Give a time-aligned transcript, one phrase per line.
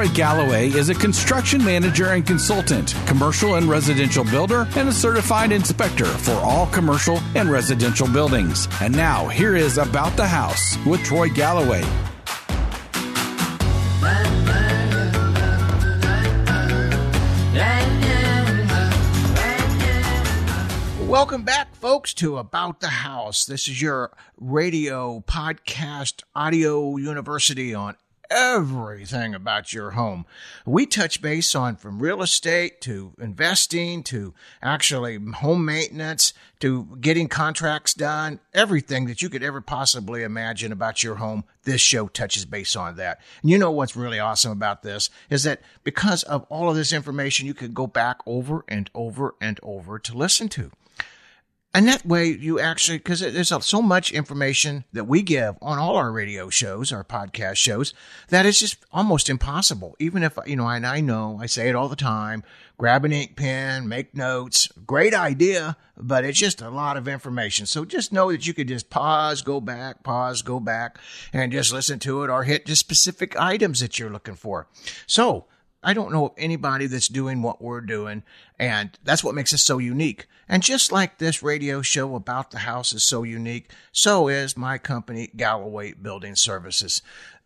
[0.00, 5.52] Troy Galloway is a construction manager and consultant, commercial and residential builder, and a certified
[5.52, 8.66] inspector for all commercial and residential buildings.
[8.80, 11.82] And now, here is About the House with Troy Galloway.
[21.06, 23.44] Welcome back, folks, to About the House.
[23.44, 27.96] This is your radio, podcast, audio university on
[28.30, 30.24] everything about your home.
[30.64, 37.26] We touch base on from real estate to investing to actually home maintenance to getting
[37.26, 41.44] contracts done, everything that you could ever possibly imagine about your home.
[41.64, 43.20] This show touches base on that.
[43.42, 46.92] And you know what's really awesome about this is that because of all of this
[46.92, 50.70] information, you can go back over and over and over to listen to.
[51.72, 55.96] And that way you actually, because there's so much information that we give on all
[55.96, 57.94] our radio shows, our podcast shows,
[58.28, 59.94] that it's just almost impossible.
[60.00, 62.42] Even if, you know, and I know I say it all the time,
[62.76, 67.66] grab an ink pen, make notes, great idea, but it's just a lot of information.
[67.66, 70.98] So just know that you could just pause, go back, pause, go back,
[71.32, 74.66] and just listen to it or hit just specific items that you're looking for.
[75.06, 75.44] So
[75.82, 78.22] I don't know of anybody that's doing what we're doing.
[78.58, 80.26] And that's what makes us so unique.
[80.48, 84.78] And just like this radio show about the house is so unique, so is my
[84.78, 87.02] company, Galloway Building Services.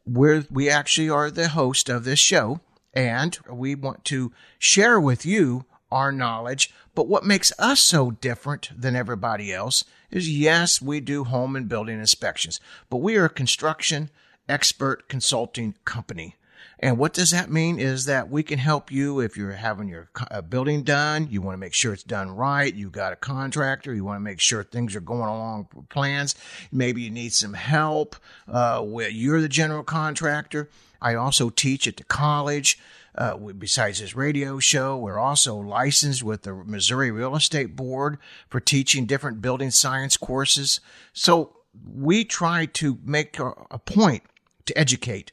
[0.07, 2.61] We're, we actually are the host of this show
[2.93, 6.73] and we want to share with you our knowledge.
[6.95, 11.69] But what makes us so different than everybody else is yes, we do home and
[11.69, 14.11] building inspections, but we are a construction
[14.49, 16.37] expert consulting company.
[16.85, 20.11] And what does that mean is that we can help you if you're having your
[20.31, 23.95] uh, building done, you want to make sure it's done right, you got a contractor,
[23.95, 26.35] you want to make sure things are going along with plans,
[26.71, 28.17] maybe you need some help,
[28.49, 30.69] uh, you're the general contractor.
[31.01, 32.79] I also teach at the college.
[33.15, 38.19] Uh, besides this radio show, we're also licensed with the Missouri Real Estate Board
[38.51, 40.81] for teaching different building science courses.
[41.15, 41.57] So
[41.97, 44.25] we try to make a point
[44.67, 45.33] to educate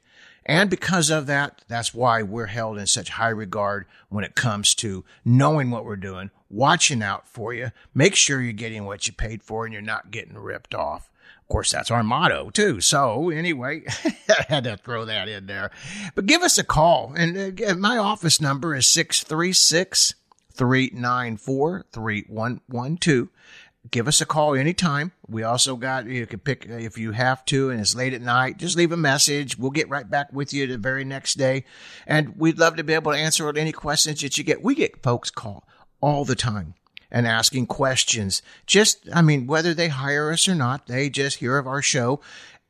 [0.51, 4.75] and because of that, that's why we're held in such high regard when it comes
[4.75, 9.13] to knowing what we're doing, watching out for you, make sure you're getting what you
[9.13, 11.09] paid for and you're not getting ripped off.
[11.41, 12.81] Of course, that's our motto too.
[12.81, 15.71] So anyway, I had to throw that in there.
[16.15, 17.13] But give us a call.
[17.15, 20.15] And uh, my office number is 636
[20.51, 23.29] 394 3112
[23.89, 25.11] give us a call anytime.
[25.27, 28.21] We also got, you can pick uh, if you have to and it's late at
[28.21, 29.57] night, just leave a message.
[29.57, 31.65] We'll get right back with you the very next day.
[32.05, 34.63] And we'd love to be able to answer any questions that you get.
[34.63, 35.67] We get folks call
[35.99, 36.75] all the time
[37.09, 38.41] and asking questions.
[38.65, 42.21] Just, I mean, whether they hire us or not, they just hear of our show.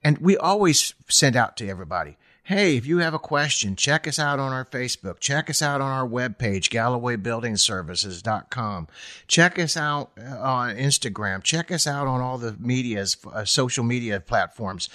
[0.03, 2.17] And we always send out to everybody
[2.51, 5.21] Hey, if you have a question, check us out on our Facebook.
[5.21, 8.87] Check us out on our webpage, GallowayBuildingServices.com.
[9.25, 11.43] Check us out uh, on Instagram.
[11.43, 14.89] Check us out on all the media's, uh, social media platforms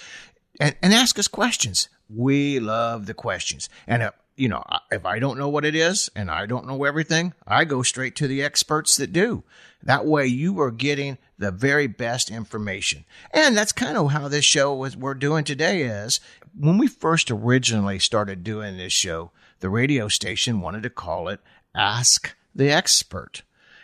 [0.59, 1.89] and, and ask us questions.
[2.07, 3.69] We love the questions.
[3.87, 6.83] And, uh, you know, if I don't know what it is and I don't know
[6.83, 9.43] everything, I go straight to the experts that do.
[9.83, 13.05] That way you are getting the very best information.
[13.31, 16.19] And that's kind of how this show is we're doing today is
[16.57, 21.39] when we first originally started doing this show, the radio station wanted to call it
[21.75, 23.43] Ask the Expert.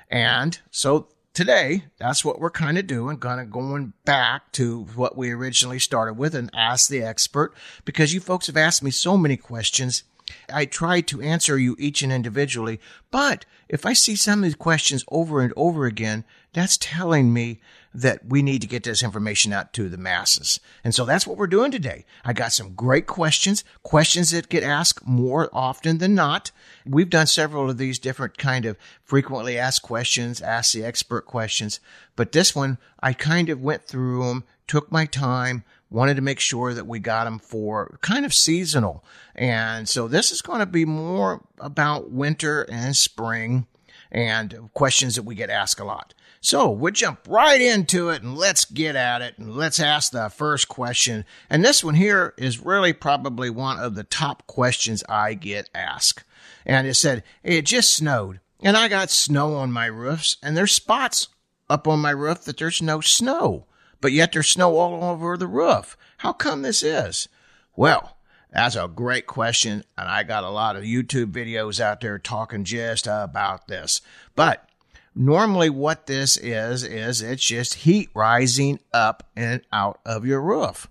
[0.09, 5.17] And so today, that's what we're kind of doing, kind of going back to what
[5.17, 7.53] we originally started with and ask the expert
[7.85, 10.03] because you folks have asked me so many questions.
[10.51, 12.79] I try to answer you each and individually,
[13.11, 17.59] but if I see some of these questions over and over again, that's telling me
[17.93, 20.59] that we need to get this information out to the masses.
[20.83, 22.05] And so that's what we're doing today.
[22.23, 26.51] I got some great questions, questions that get asked more often than not.
[26.85, 31.79] We've done several of these different kind of frequently asked questions, ask the expert questions,
[32.15, 35.63] but this one I kind of went through them, took my time,
[35.93, 39.03] wanted to make sure that we got them for kind of seasonal.
[39.35, 43.67] And so this is going to be more about winter and spring
[44.11, 46.13] and questions that we get asked a lot.
[46.41, 50.29] So we'll jump right into it and let's get at it and let's ask the
[50.29, 51.23] first question.
[51.49, 56.25] And this one here is really probably one of the top questions I get asked.
[56.65, 60.71] And it said, it just snowed and I got snow on my roofs and there's
[60.71, 61.27] spots
[61.69, 63.65] up on my roof that there's no snow,
[64.03, 65.97] but yet there's snow all over the roof.
[66.17, 67.27] How come this is?
[67.75, 68.17] Well,
[68.51, 72.65] that's a great question, and I got a lot of YouTube videos out there talking
[72.65, 74.01] just about this.
[74.35, 74.69] But
[75.15, 80.89] Normally, what this is, is it's just heat rising up and out of your roof.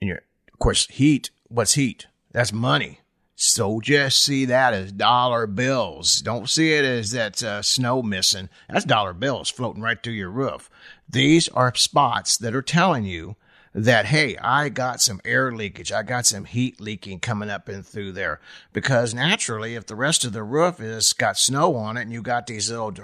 [0.00, 0.20] And your,
[0.52, 2.06] of course, heat, what's heat?
[2.32, 3.00] That's money.
[3.34, 6.20] So just see that as dollar bills.
[6.20, 8.48] Don't see it as that uh, snow missing.
[8.68, 10.70] That's dollar bills floating right through your roof.
[11.08, 13.36] These are spots that are telling you
[13.74, 15.90] that, hey, I got some air leakage.
[15.90, 18.40] I got some heat leaking coming up and through there.
[18.72, 22.22] Because naturally, if the rest of the roof is got snow on it and you
[22.22, 22.94] got these little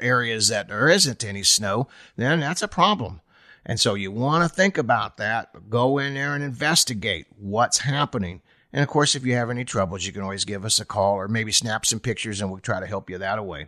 [0.00, 3.20] areas that there isn't any snow, then that's a problem.
[3.64, 5.68] And so you want to think about that.
[5.68, 8.42] Go in there and investigate what's happening.
[8.72, 11.14] And of course, if you have any troubles, you can always give us a call
[11.14, 13.66] or maybe snap some pictures and we'll try to help you that way.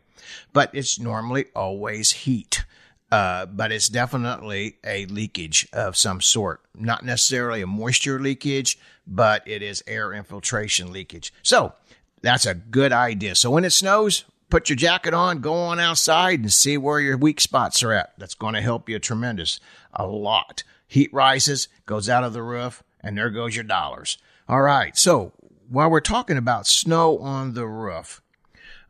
[0.52, 2.64] But it's normally always heat.
[3.10, 6.60] Uh, but it's definitely a leakage of some sort.
[6.74, 11.32] Not necessarily a moisture leakage, but it is air infiltration leakage.
[11.42, 11.72] So
[12.20, 13.34] that's a good idea.
[13.34, 17.16] So when it snows, put your jacket on, go on outside and see where your
[17.16, 18.12] weak spots are at.
[18.18, 19.58] That's going to help you tremendous,
[19.94, 20.62] a lot.
[20.86, 24.18] Heat rises, goes out of the roof, and there goes your dollars.
[24.48, 24.96] All right.
[24.96, 25.32] So
[25.68, 28.22] while we're talking about snow on the roof,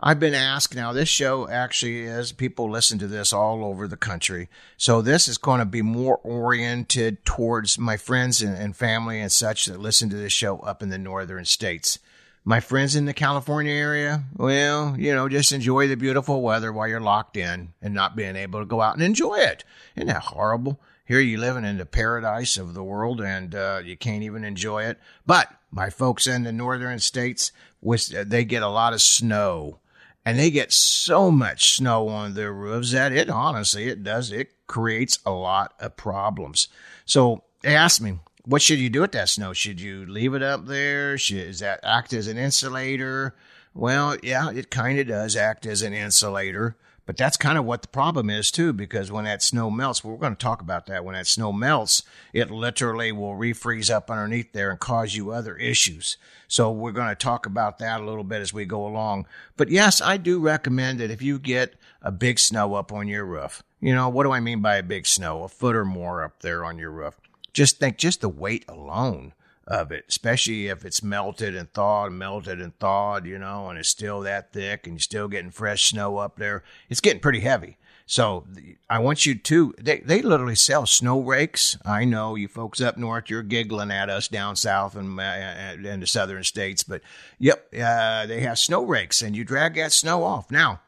[0.01, 3.97] I've been asked now, this show actually is people listen to this all over the
[3.97, 4.49] country.
[4.77, 9.33] So this is going to be more oriented towards my friends and, and family and
[9.33, 11.99] such that listen to this show up in the northern states.
[12.45, 16.87] My friends in the California area, well, you know, just enjoy the beautiful weather while
[16.87, 19.65] you're locked in and not being able to go out and enjoy it.
[19.97, 20.79] Isn't that horrible?
[21.07, 24.85] Here you living in the paradise of the world and uh, you can't even enjoy
[24.85, 25.01] it.
[25.27, 27.51] But my folks in the northern states,
[27.83, 29.81] they get a lot of snow
[30.25, 34.53] and they get so much snow on their roofs that it honestly it does it
[34.67, 36.69] creates a lot of problems.
[37.05, 39.53] So they asked me, what should you do with that snow?
[39.53, 41.19] Should you leave it up there?
[41.19, 43.35] Should, does that act as an insulator?
[43.75, 46.77] Well, yeah, it kind of does act as an insulator.
[47.09, 50.19] But that's kind of what the problem is too, because when that snow melts, we're
[50.19, 51.07] going to talk about that.
[51.07, 52.03] When that snow melts,
[52.35, 56.19] it literally will refreeze up underneath there and cause you other issues.
[56.49, 59.27] So we're going to talk about that a little bit as we go along.
[59.57, 63.25] But yes, I do recommend that if you get a big snow up on your
[63.25, 65.45] roof, you know, what do I mean by a big snow?
[65.45, 67.19] A foot or more up there on your roof.
[67.55, 69.33] Just think, just the weight alone
[69.69, 73.89] of it, especially if it's melted and thawed, melted and thawed, you know, and it's
[73.89, 76.65] still that thick and you're still getting fresh snow up there.
[76.89, 77.77] It's getting pretty heavy.
[78.07, 78.47] So
[78.89, 81.77] I want you to, they, they literally sell snow rakes.
[81.85, 86.01] I know you folks up north, you're giggling at us down south and uh, in
[86.01, 87.03] the southern states, but
[87.39, 90.51] yep, uh, they have snow rakes and you drag that snow off.
[90.51, 90.81] Now,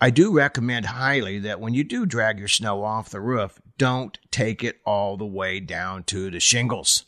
[0.00, 4.16] I do recommend highly that when you do drag your snow off the roof, don't
[4.30, 7.04] take it all the way down to the shingles.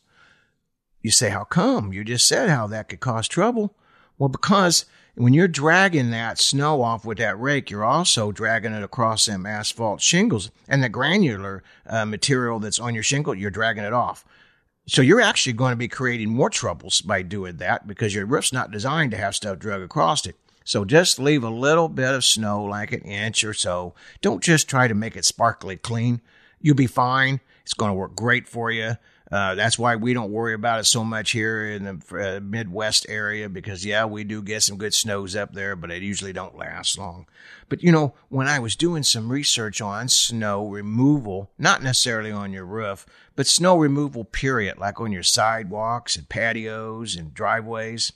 [1.04, 1.92] You say, how come?
[1.92, 3.74] You just said how that could cause trouble.
[4.16, 4.86] Well, because
[5.16, 9.44] when you're dragging that snow off with that rake, you're also dragging it across them
[9.44, 14.24] asphalt shingles and the granular uh, material that's on your shingle, you're dragging it off.
[14.86, 18.52] So you're actually going to be creating more troubles by doing that because your roof's
[18.52, 20.36] not designed to have stuff drug across it.
[20.64, 23.94] So just leave a little bit of snow, like an inch or so.
[24.22, 26.22] Don't just try to make it sparkly clean.
[26.62, 27.40] You'll be fine.
[27.62, 28.96] It's going to work great for you.
[29.34, 33.04] Uh, that's why we don't worry about it so much here in the uh, Midwest
[33.08, 36.56] area because, yeah, we do get some good snows up there, but it usually don't
[36.56, 37.26] last long.
[37.68, 42.52] But, you know, when I was doing some research on snow removal, not necessarily on
[42.52, 48.12] your roof, but snow removal, period, like on your sidewalks and patios and driveways,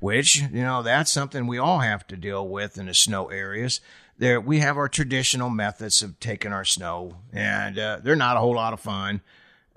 [0.00, 3.80] which, you know, that's something we all have to deal with in the snow areas
[4.18, 8.40] there we have our traditional methods of taking our snow and uh, they're not a
[8.40, 9.20] whole lot of fun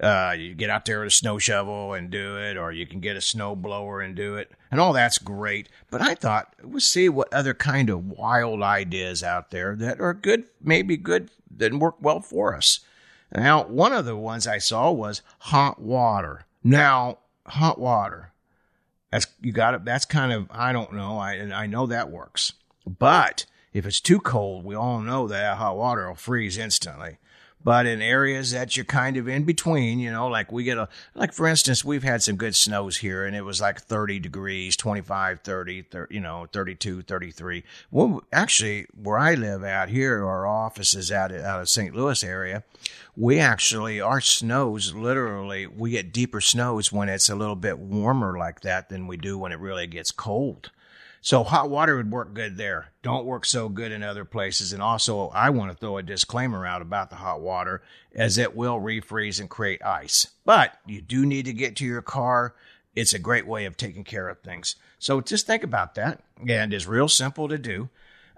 [0.01, 2.99] uh, you get out there with a snow shovel and do it, or you can
[2.99, 5.67] get a snow blower and do it, and all that's great.
[5.89, 10.13] But I thought we'll see what other kind of wild ideas out there that are
[10.13, 12.79] good, maybe good, that work well for us.
[13.33, 16.45] Now, one of the ones I saw was hot water.
[16.63, 18.31] Now, hot water.
[19.11, 19.85] That's you got it.
[19.85, 21.17] That's kind of I don't know.
[21.17, 22.53] I I know that works,
[22.85, 27.17] but if it's too cold, we all know that hot water will freeze instantly
[27.63, 30.87] but in areas that you're kind of in between, you know, like we get a,
[31.13, 34.77] like for instance, we've had some good snows here and it was like 30 degrees,
[34.77, 37.63] 25, 30, 30 you know, 32, 33.
[37.91, 41.93] Well, actually, where I live out here, our office is out, out of St.
[41.93, 42.63] Louis area.
[43.17, 48.37] We actually, our snows literally, we get deeper snows when it's a little bit warmer
[48.37, 50.71] like that than we do when it really gets cold.
[51.21, 52.91] So hot water would work good there.
[53.01, 54.71] Don't work so good in other places.
[54.73, 57.81] And also, I want to throw a disclaimer out about the hot water
[58.15, 60.27] as it will refreeze and create ice.
[60.45, 62.55] But you do need to get to your car.
[62.95, 64.75] It's a great way of taking care of things.
[64.97, 66.21] So just think about that.
[66.47, 67.89] And it's real simple to do.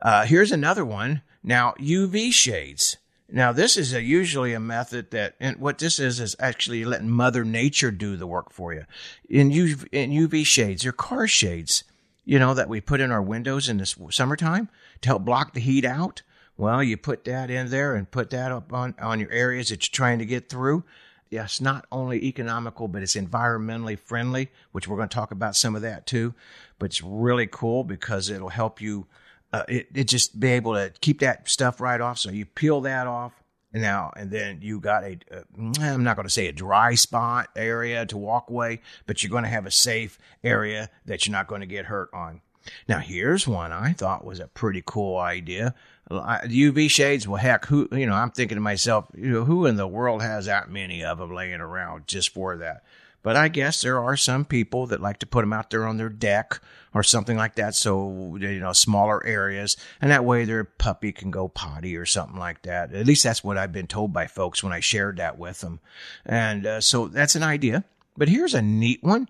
[0.02, 1.22] Uh, here's another one.
[1.44, 2.98] Now, UV shades.
[3.34, 7.10] Now, this is a, usually a method that, and what this is, is actually letting
[7.10, 8.86] Mother Nature do the work for you.
[9.30, 11.86] In UV, in UV shades your car shades,
[12.26, 14.70] you know, that we put in our windows in this summertime
[15.02, 16.22] to help block the heat out.
[16.58, 19.88] Well, you put that in there and put that up on, on your areas that
[19.88, 20.84] you're trying to get through.
[21.30, 25.76] Yes, not only economical, but it's environmentally friendly, which we're going to talk about some
[25.76, 26.34] of that too.
[26.78, 29.08] But it's really cool because it'll help you
[29.54, 32.18] uh, it, it just be able to keep that stuff right off.
[32.18, 33.41] So you peel that off
[33.74, 35.42] now, and then you got a, uh,
[35.80, 39.44] I'm not going to say a dry spot area to walk away, but you're going
[39.44, 42.42] to have a safe area that you're not going to get hurt on.
[42.88, 45.74] Now, here's one I thought was a pretty cool idea.
[46.10, 49.78] UV shades, well, heck, who, you know, I'm thinking to myself, you know, who in
[49.78, 52.84] the world has that many of them laying around just for that?
[53.24, 55.98] But I guess there are some people that like to put them out there on
[55.98, 56.60] their deck
[56.94, 57.76] or something like that.
[57.76, 59.78] So, you know, smaller areas.
[60.02, 62.94] And that way their puppy can go potty or something like that.
[62.94, 65.80] At least that's what I've been told by folks when I shared that with them.
[66.26, 67.84] And uh, so that's an idea.
[68.18, 69.30] But here's a neat one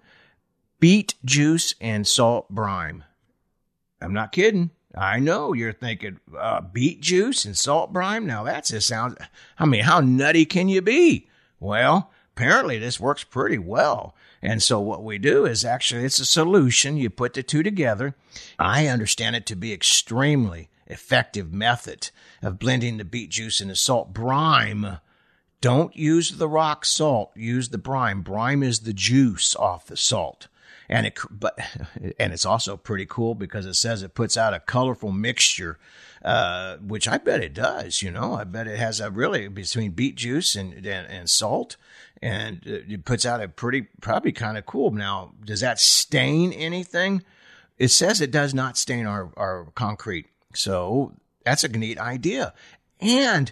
[0.80, 3.04] beet juice and salt brine.
[4.02, 4.72] I'm not kidding.
[4.96, 8.26] I know you're thinking uh, beet juice and salt brine.
[8.26, 9.16] Now that's just sounds.
[9.60, 11.30] I mean, how nutty can you be?
[11.60, 14.16] Well, apparently this works pretty well.
[14.42, 16.98] And so what we do is actually it's a solution.
[16.98, 18.16] You put the two together.
[18.58, 22.10] I understand it to be extremely effective method
[22.42, 25.00] of blending the beet juice and the salt brine.
[25.62, 27.32] Don't use the rock salt.
[27.36, 28.22] Use the brine.
[28.22, 30.48] Brine is the juice off the salt.
[30.90, 31.58] And it, but,
[32.20, 35.78] and it's also pretty cool because it says it puts out a colorful mixture,
[36.26, 38.02] uh, which I bet it does.
[38.02, 41.78] You know, I bet it has a really between beet juice and, and, and salt
[42.22, 44.92] and it puts out a pretty, probably kind of cool.
[44.92, 47.24] Now, does that stain anything?
[47.80, 50.28] It says it does not stain our, our concrete.
[50.54, 51.14] So
[51.44, 52.54] that's a neat idea.
[53.00, 53.52] And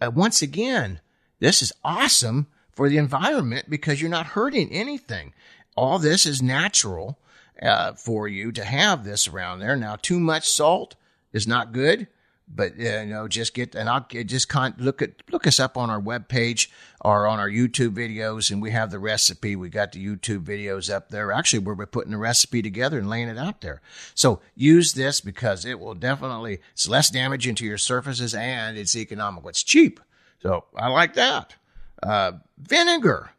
[0.00, 1.00] uh, once again,
[1.38, 5.32] this is awesome for the environment because you're not hurting anything.
[5.76, 7.18] All this is natural
[7.62, 9.76] uh, for you to have this around there.
[9.76, 10.96] Now, too much salt
[11.32, 12.06] is not good
[12.52, 15.88] but you know, just get and I'll just con- look at look us up on
[15.88, 19.54] our web page or on our YouTube videos, and we have the recipe.
[19.56, 21.32] We got the YouTube videos up there.
[21.32, 23.80] Actually, we're putting the recipe together and laying it out there.
[24.14, 28.96] So use this because it will definitely it's less damaging to your surfaces and it's
[28.96, 29.48] economical.
[29.48, 30.00] It's cheap,
[30.42, 31.54] so I like that.
[32.02, 33.30] Uh, vinegar.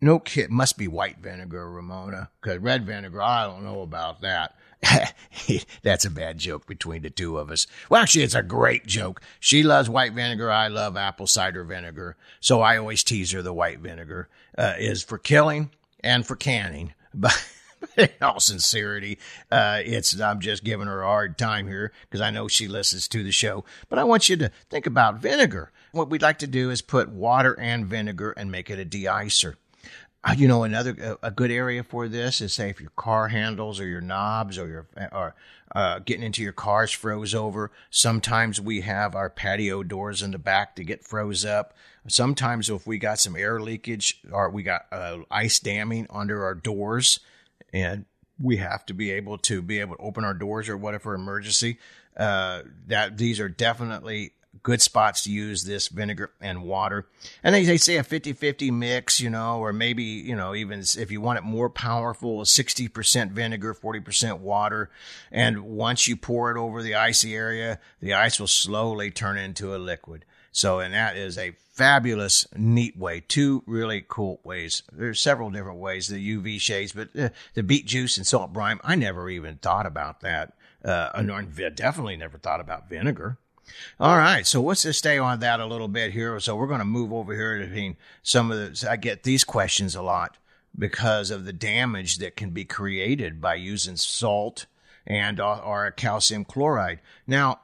[0.00, 4.54] No kid must be white vinegar, Ramona, because red vinegar, I don't know about that.
[5.82, 7.66] That's a bad joke between the two of us.
[7.88, 9.20] Well, actually, it's a great joke.
[9.40, 10.50] She loves white vinegar.
[10.50, 12.16] I love apple cider vinegar.
[12.40, 16.94] So I always tease her the white vinegar uh, is for killing and for canning.
[17.18, 17.48] But
[17.96, 19.18] in all sincerity,
[19.50, 23.08] uh, it's I'm just giving her a hard time here because I know she listens
[23.08, 23.64] to the show.
[23.88, 25.72] But I want you to think about vinegar.
[25.92, 29.54] What we'd like to do is put water and vinegar and make it a deicer.
[30.26, 33.78] Uh, you know, another a good area for this is say if your car handles
[33.78, 35.34] or your knobs or your or
[35.72, 37.70] uh, getting into your cars froze over.
[37.90, 41.74] Sometimes we have our patio doors in the back to get froze up.
[42.08, 46.54] Sometimes if we got some air leakage or we got uh, ice damming under our
[46.54, 47.20] doors,
[47.72, 48.04] and
[48.40, 51.78] we have to be able to be able to open our doors or whatever emergency.
[52.16, 54.32] Uh, that these are definitely
[54.62, 57.06] good spots to use this vinegar and water.
[57.42, 60.80] And they, they say a 50 50 mix, you know, or maybe, you know, even
[60.80, 64.90] if you want it more powerful, 60% vinegar, 40% water.
[65.30, 69.74] And once you pour it over the icy area, the ice will slowly turn into
[69.74, 70.24] a liquid.
[70.52, 73.20] So, and that is a fabulous, neat way.
[73.20, 74.82] Two really cool ways.
[74.90, 78.80] There's several different ways, the UV shades, but uh, the beet juice and salt brine,
[78.82, 80.54] I never even thought about that.
[80.82, 81.22] Uh, I
[81.70, 83.38] definitely never thought about vinegar.
[83.98, 86.38] All right, so let's just stay on that a little bit here.
[86.40, 88.90] So we're going to move over here to some of the.
[88.90, 90.36] I get these questions a lot
[90.78, 94.66] because of the damage that can be created by using salt
[95.06, 97.00] and uh, or calcium chloride.
[97.26, 97.60] Now,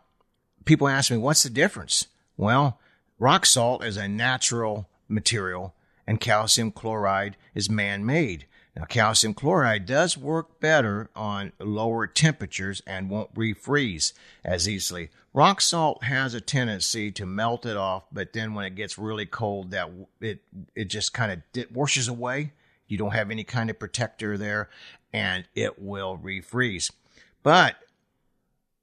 [0.64, 2.06] people ask me, what's the difference?
[2.36, 2.80] Well,
[3.18, 5.74] rock salt is a natural material,
[6.06, 8.46] and calcium chloride is man-made.
[8.74, 14.14] Now, calcium chloride does work better on lower temperatures and won't refreeze
[14.44, 15.10] as easily.
[15.34, 19.26] Rock salt has a tendency to melt it off, but then when it gets really
[19.26, 20.42] cold, that it
[20.74, 22.52] it just kind of it washes away.
[22.86, 24.70] You don't have any kind of protector there,
[25.12, 26.90] and it will refreeze.
[27.42, 27.76] But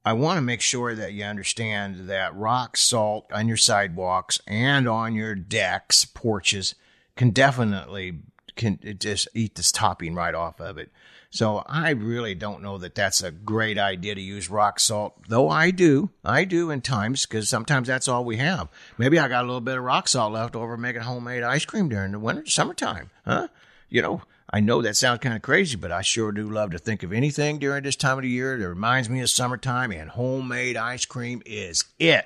[0.05, 4.87] I want to make sure that you understand that rock salt on your sidewalks and
[4.87, 6.75] on your decks, porches
[7.15, 8.19] can definitely
[8.59, 10.91] can just eat this topping right off of it.
[11.31, 15.47] So I really don't know that that's a great idea to use rock salt, though
[15.47, 16.09] I do.
[16.25, 18.67] I do in times because sometimes that's all we have.
[18.97, 21.87] Maybe I got a little bit of rock salt left over making homemade ice cream
[21.87, 23.47] during the winter, summertime, huh?
[23.89, 26.79] You know, I know that sounds kind of crazy, but I sure do love to
[26.79, 30.09] think of anything during this time of the year that reminds me of summertime, and
[30.09, 32.25] homemade ice cream is it.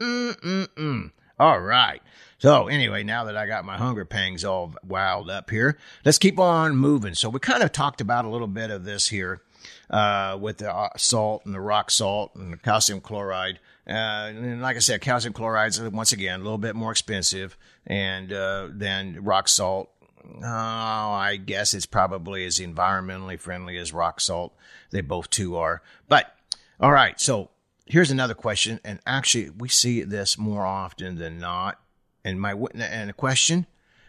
[0.00, 1.12] Mm-mm-mm.
[1.38, 2.02] All right.
[2.40, 6.38] So anyway, now that I got my hunger pangs all wound up here, let's keep
[6.38, 7.12] on moving.
[7.12, 9.42] So we kind of talked about a little bit of this here
[9.90, 13.60] uh, with the uh, salt and the rock salt and the calcium chloride.
[13.86, 17.58] Uh, and like I said, calcium chloride is once again a little bit more expensive
[17.86, 19.90] and uh, than rock salt.
[20.42, 24.54] Oh, I guess it's probably as environmentally friendly as rock salt.
[24.92, 25.82] They both two are.
[26.08, 26.34] But
[26.80, 27.50] all right, so
[27.84, 31.78] here's another question, and actually we see this more often than not
[32.24, 33.66] and my and a question?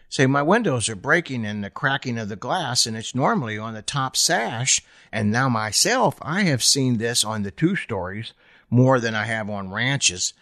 [0.08, 3.72] Say my windows are breaking and the cracking of the glass and it's normally on
[3.72, 8.34] the top sash and now myself i have seen this on the two stories
[8.68, 10.34] more than i have on ranches.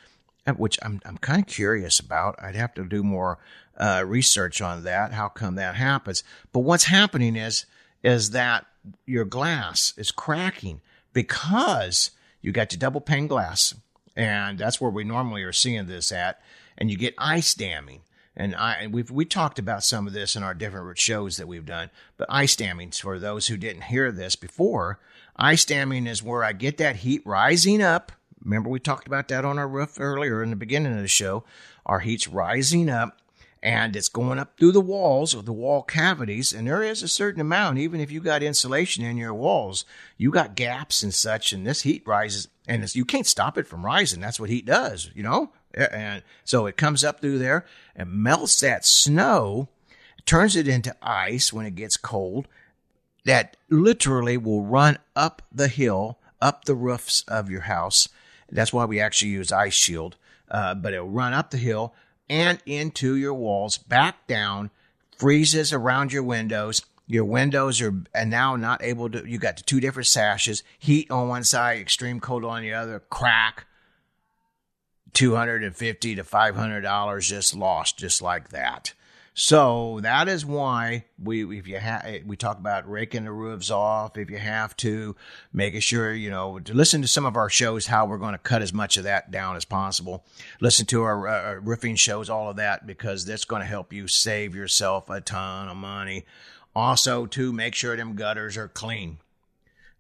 [0.57, 2.35] Which i'm, I'm kind of curious about.
[2.43, 3.39] I'd have to do more
[3.77, 5.13] uh, research on that.
[5.13, 6.25] How come that happens?
[6.53, 7.67] But what's happening is
[8.03, 8.67] is that
[9.07, 10.81] your glass is cracking
[11.13, 12.11] because
[12.43, 13.75] you got your double pane glass
[14.17, 16.41] and that's where we normally are seeing this at
[16.81, 18.01] and you get ice damming.
[18.37, 21.67] And I we've we talked about some of this in our different shows that we've
[21.67, 21.91] done.
[22.17, 24.99] But ice damming, for those who didn't hear this before,
[25.37, 28.13] ice damming is where I get that heat rising up.
[28.43, 31.45] Remember we talked about that on our roof earlier in the beginning of the show.
[31.85, 33.19] Our heat's rising up
[33.63, 36.53] and it's going up through the walls or the wall cavities.
[36.53, 39.85] And there is a certain amount, even if you got insulation in your walls,
[40.17, 43.85] you got gaps and such, and this heat rises and you can't stop it from
[43.85, 44.21] rising.
[44.21, 45.51] That's what heat does, you know?
[45.75, 49.69] And so it comes up through there and melts that snow,
[50.27, 52.49] turns it into ice when it gets cold,
[53.25, 58.09] that literally will run up the hill, up the roofs of your house.
[58.51, 60.17] That's why we actually use ice shield.
[60.51, 61.95] Uh, but it'll run up the hill
[62.29, 64.71] and into your walls, back down,
[65.17, 66.83] freezes around your windows.
[67.07, 71.11] Your windows are and now not able to, you got the two different sashes, heat
[71.11, 73.67] on one side, extreme cold on the other, crack.
[75.13, 78.95] 250 to 500 dollars just lost just like that.
[79.35, 84.19] So that is why we if you have we talk about raking the roofs off
[84.19, 85.15] if you have to
[85.53, 88.39] making sure you know to listen to some of our shows how we're going to
[88.39, 90.25] cut as much of that down as possible.
[90.61, 94.09] Listen to our, uh, roofing shows all of that because that's going to help you
[94.09, 96.27] save yourself a ton of money.
[96.75, 99.19] Also to make sure them gutters are clean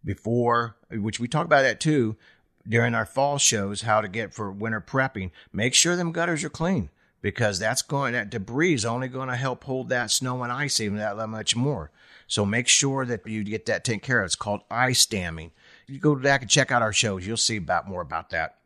[0.04, 2.16] before which we talk about that too
[2.68, 5.30] during our fall shows how to get for winter prepping.
[5.52, 6.90] Make sure them gutters are clean
[7.22, 10.80] because that's going that debris is only going to help hold that snow and ice
[10.80, 11.90] even that much more.
[12.26, 14.26] So make sure that you get that taken care of.
[14.26, 15.50] It's called ice damming.
[15.86, 17.26] You go back and check out our shows.
[17.26, 18.56] You'll see about more about that.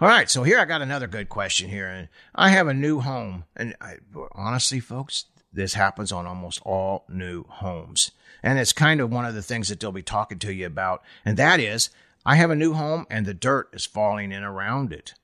[0.00, 3.00] All right, so here I got another good question here, and I have a new
[3.00, 3.96] home, and I,
[4.32, 8.10] honestly, folks, this happens on almost all new homes,
[8.42, 11.02] and it's kind of one of the things that they'll be talking to you about,
[11.24, 11.90] and that is
[12.28, 15.14] I have a new home and the dirt is falling in around it.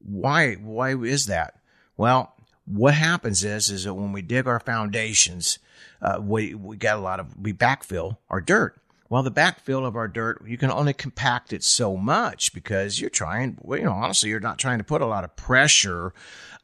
[0.00, 0.54] Why?
[0.54, 1.60] Why is that?
[1.96, 2.34] Well,
[2.64, 5.60] what happens is, is that when we dig our foundations,
[6.02, 8.80] uh, we, we got a lot of, we backfill our dirt.
[9.08, 13.10] Well, the backfill of our dirt, you can only compact it so much because you're
[13.10, 16.12] trying, well, you know, honestly, you're not trying to put a lot of pressure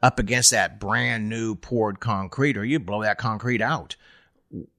[0.02, 3.94] up against that brand new poured concrete or you blow that concrete out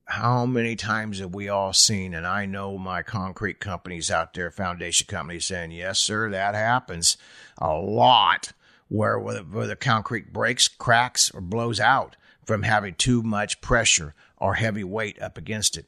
[0.08, 4.50] how many times have we all seen, and I know my concrete companies out there,
[4.50, 7.18] foundation companies saying, yes, sir, that happens
[7.58, 8.52] a lot
[8.88, 12.16] where, where the concrete breaks, cracks, or blows out
[12.46, 15.84] from having too much pressure or heavy weight up against it.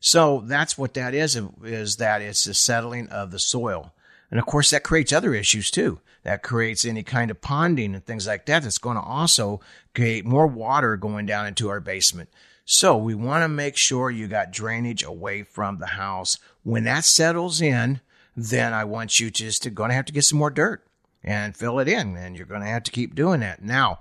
[0.00, 3.94] So that's what that is, is that it's the settling of the soil.
[4.30, 6.00] And of course, that creates other issues too.
[6.24, 8.64] That creates any kind of ponding and things like that.
[8.64, 9.60] That's going to also
[9.94, 12.28] create more water going down into our basement.
[12.74, 16.38] So we want to make sure you got drainage away from the house.
[16.62, 18.00] When that settles in,
[18.34, 20.82] then I want you just to going to have to get some more dirt
[21.22, 23.62] and fill it in, and you're going to have to keep doing that.
[23.62, 24.00] Now,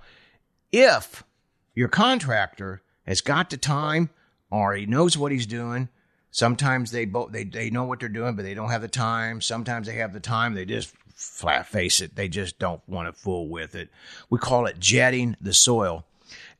[0.72, 1.26] if
[1.76, 4.10] your contractor has got the time
[4.50, 5.90] or he knows what he's doing,
[6.32, 9.42] sometimes they both they they know what they're doing, but they don't have the time.
[9.42, 13.22] Sometimes they have the time, they just flat face it, they just don't want to
[13.22, 13.90] fool with it.
[14.30, 16.06] We call it jetting the soil.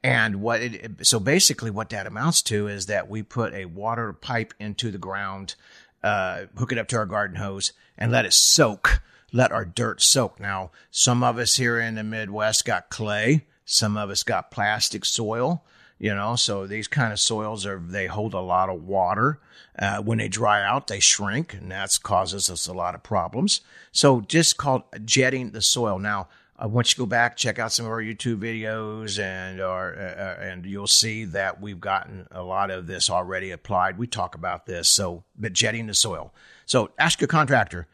[0.04, 4.14] And what it, so basically what that amounts to is that we put a water
[4.14, 5.56] pipe into the ground,
[6.04, 10.02] uh, hook it up to our garden hose and let it soak, let our dirt
[10.02, 10.40] soak.
[10.40, 13.46] Now, some of us here in the Midwest got clay.
[13.64, 15.64] Some of us got plastic soil.
[16.02, 16.36] you know.
[16.36, 19.40] So these kind of soils are they hold a lot of water.
[19.78, 23.62] Uh, when they dry out, they shrink, and that causes us a lot of problems.
[23.92, 25.98] So just called jetting the soil.
[26.00, 26.28] Now,
[26.64, 29.96] uh, once you to go back, check out some of our YouTube videos, and our,
[29.96, 33.98] uh, uh, and you'll see that we've gotten a lot of this already applied.
[33.98, 34.90] We talk about this.
[34.90, 36.34] So, but jetting the soil.
[36.66, 37.88] So, ask your contractor,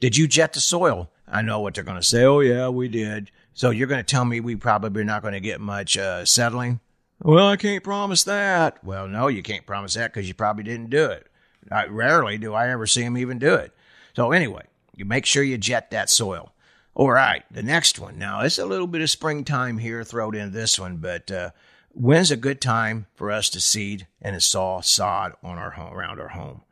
[0.00, 1.10] did you jet the soil?
[1.26, 2.24] I know what they're going to say.
[2.24, 3.30] Oh yeah, we did.
[3.54, 6.80] So you're going to tell me we probably not going to get much uh, settling?
[7.22, 8.82] Well, I can't promise that.
[8.82, 11.26] Well, no, you can't promise that because you probably didn't do it.
[11.70, 13.72] I, rarely do I ever see them even do it.
[14.16, 14.64] So anyway,
[14.96, 16.52] you make sure you jet that soil.
[16.94, 18.18] All right, the next one.
[18.18, 21.50] Now, it's a little bit of springtime here thrown in this one, but uh,
[21.92, 26.20] when's a good time for us to seed and install sod on our home, around
[26.20, 26.62] our home?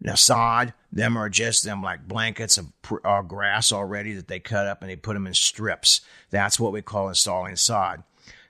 [0.00, 2.72] Now, sod, them are just them like blankets of
[3.04, 6.00] uh, grass already that they cut up and they put them in strips.
[6.30, 8.02] That's what we call installing sod.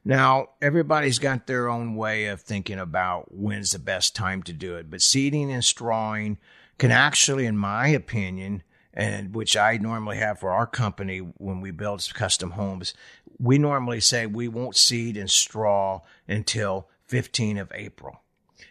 [0.04, 4.76] Now, everybody's got their own way of thinking about when's the best time to do
[4.76, 6.38] it, but seeding and strawing
[6.78, 8.62] can actually, in my opinion,
[8.96, 12.94] and which I normally have for our company when we build custom homes,
[13.38, 18.22] we normally say we won't seed and straw until 15 of April.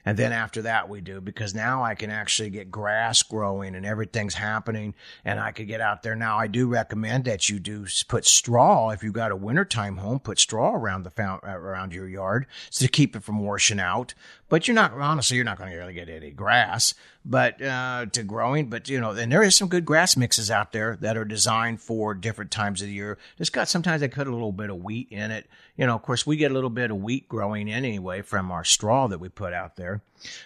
[0.07, 3.85] And then after that, we do because now I can actually get grass growing and
[3.85, 6.15] everything's happening and I could get out there.
[6.15, 10.19] Now, I do recommend that you do put straw if you've got a wintertime home,
[10.19, 14.13] put straw around the uh, around your yard to keep it from washing out.
[14.47, 16.93] But you're not, honestly, you're not going to really get any grass,
[17.25, 18.69] but, uh, to growing.
[18.69, 21.81] But, you know, and there is some good grass mixes out there that are designed
[21.81, 23.17] for different times of the year.
[23.39, 25.47] Just got, sometimes they put a little bit of wheat in it.
[25.75, 28.51] You know, of course, we get a little bit of wheat growing in anyway from
[28.51, 30.01] our straw that we put out there.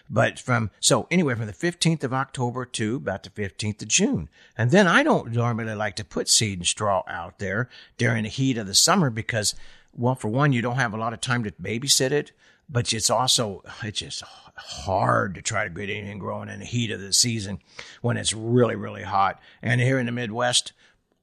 [0.09, 4.29] But from, so anyway, from the 15th of October to about the 15th of June.
[4.57, 8.29] And then I don't normally like to put seed and straw out there during the
[8.29, 9.55] heat of the summer because,
[9.93, 12.31] well, for one, you don't have a lot of time to babysit it
[12.69, 14.23] but it's also it's just
[14.55, 17.59] hard to try to get anything growing in the heat of the season
[18.01, 19.39] when it's really really hot.
[19.61, 20.73] And here in the Midwest,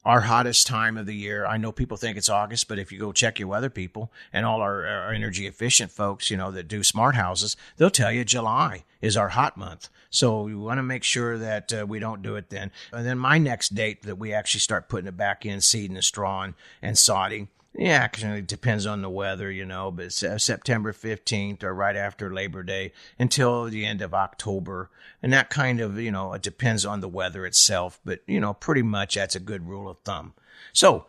[0.07, 1.45] our hottest time of the year.
[1.45, 4.47] I know people think it's August, but if you go check your weather people and
[4.47, 8.25] all our, our energy efficient folks, you know, that do smart houses, they'll tell you
[8.25, 9.89] July is our hot month.
[10.09, 12.71] So we want to make sure that uh, we don't do it then.
[12.93, 16.05] And then my next date that we actually start putting it back in, seeding and
[16.05, 17.49] strawing and sodding
[17.79, 22.63] yeah, it depends on the weather, you know, but September 15th or right after Labor
[22.63, 24.91] Day until the end of October.
[25.23, 28.55] And that kind of, you know, it depends on the weather itself, but, you know,
[28.55, 30.33] pretty much that's a good rule of thumb.
[30.73, 31.07] So,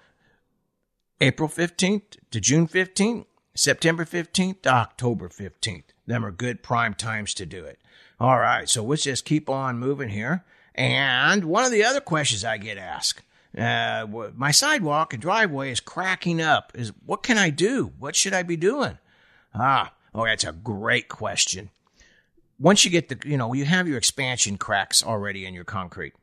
[1.21, 3.25] April 15th to June 15th,
[3.55, 5.85] September 15th to October 15th.
[6.05, 7.79] Them are good prime times to do it.
[8.19, 10.43] All right, so let's just keep on moving here.
[10.75, 13.21] And one of the other questions I get asked
[13.57, 16.71] uh, my sidewalk and driveway is cracking up.
[16.75, 17.93] Is what can I do?
[17.97, 18.97] What should I be doing?
[19.55, 21.69] Ah, oh, that's a great question.
[22.59, 26.13] Once you get the, you know, you have your expansion cracks already in your concrete.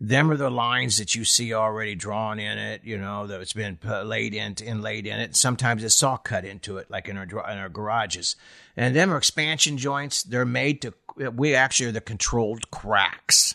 [0.00, 3.52] Them are the lines that you see already drawn in it, you know, that it's
[3.52, 5.36] been laid in, inlaid in it.
[5.36, 8.34] Sometimes it's saw cut into it, like in our, in our garages.
[8.76, 10.24] And them are expansion joints.
[10.24, 10.94] They're made to,
[11.30, 13.54] we actually are the controlled cracks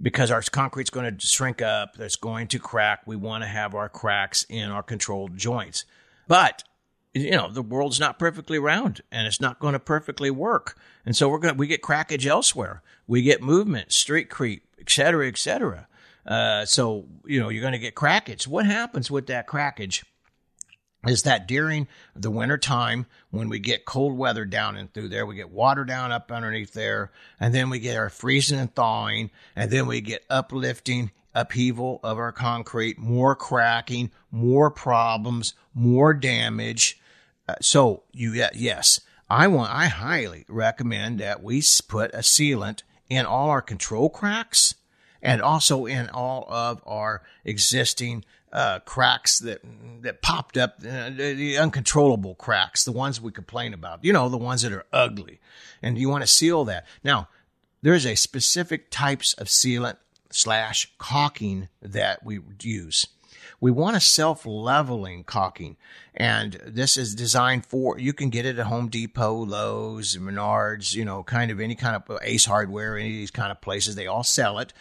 [0.00, 3.02] because our concrete's going to shrink up, it's going to crack.
[3.06, 5.84] We want to have our cracks in our controlled joints.
[6.28, 6.64] But
[7.12, 10.78] you know, the world's not perfectly round and it's not going to perfectly work.
[11.04, 12.82] And so we're going to, we get crackage elsewhere.
[13.06, 15.88] We get movement, street creep, et cetera, et cetera.
[16.24, 18.46] Uh, so, you know, you're going to get crackage.
[18.46, 20.04] What happens with that crackage
[21.06, 25.24] is that during the winter time when we get cold weather down and through there
[25.24, 29.30] we get water down up underneath there and then we get our freezing and thawing
[29.56, 37.00] and then we get uplifting upheaval of our concrete more cracking more problems more damage.
[37.48, 43.24] Uh, so you yes i want i highly recommend that we put a sealant in
[43.24, 44.74] all our control cracks
[45.22, 49.60] and also in all of our existing uh, cracks that
[50.02, 54.38] that popped up, uh, the uncontrollable cracks, the ones we complain about, you know, the
[54.38, 55.40] ones that are ugly,
[55.82, 56.86] and you want to seal that.
[57.04, 57.28] Now,
[57.82, 59.96] there's a specific types of sealant
[60.30, 63.06] slash caulking that we use.
[63.60, 65.76] We want a self-leveling caulking,
[66.14, 67.98] and this is designed for.
[67.98, 71.94] You can get it at Home Depot, Lowe's, Menards, you know, kind of any kind
[71.94, 73.96] of Ace Hardware, any of these kind of places.
[73.96, 74.72] They all sell it,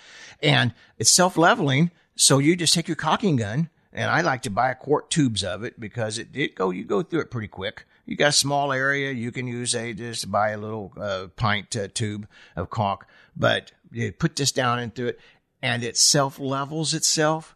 [0.41, 4.71] and it's self-leveling so you just take your caulking gun, and I like to buy
[4.71, 7.85] a quart tubes of it because it, it go you go through it pretty quick.
[8.05, 11.73] You got a small area, you can use a just buy a little uh, pint
[11.77, 12.27] uh, tube
[12.57, 15.19] of caulk, but you put this down into it,
[15.61, 17.55] and it self levels itself.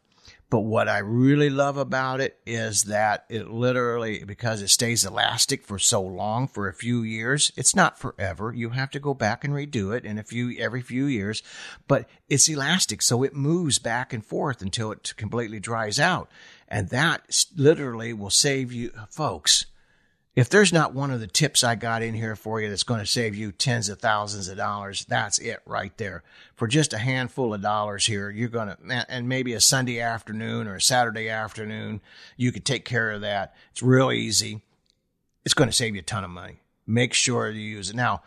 [0.54, 5.64] But what I really love about it is that it literally, because it stays elastic
[5.64, 8.54] for so long, for a few years, it's not forever.
[8.56, 11.42] You have to go back and redo it in a few, every few years,
[11.88, 13.02] but it's elastic.
[13.02, 16.30] So it moves back and forth until it completely dries out.
[16.68, 19.66] And that literally will save you, folks
[20.36, 23.00] if there's not one of the tips I got in here for you that's going
[23.00, 26.24] to save you tens of thousands of dollars, that's it right there.
[26.56, 30.68] For just a handful of dollars here, you're going to, and maybe a Sunday afternoon
[30.68, 32.02] or a Saturday afternoon,
[32.36, 33.54] you could take care of that.
[33.72, 34.62] It's real easy.
[35.46, 36.62] It's going to save you a ton of money.
[36.88, 37.96] Make sure you use it.
[37.96, 38.24] Now,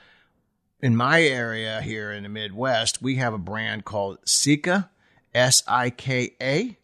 [0.81, 4.91] in my area here in the Midwest, we have a brand called Sika,
[5.35, 6.79] S I K A.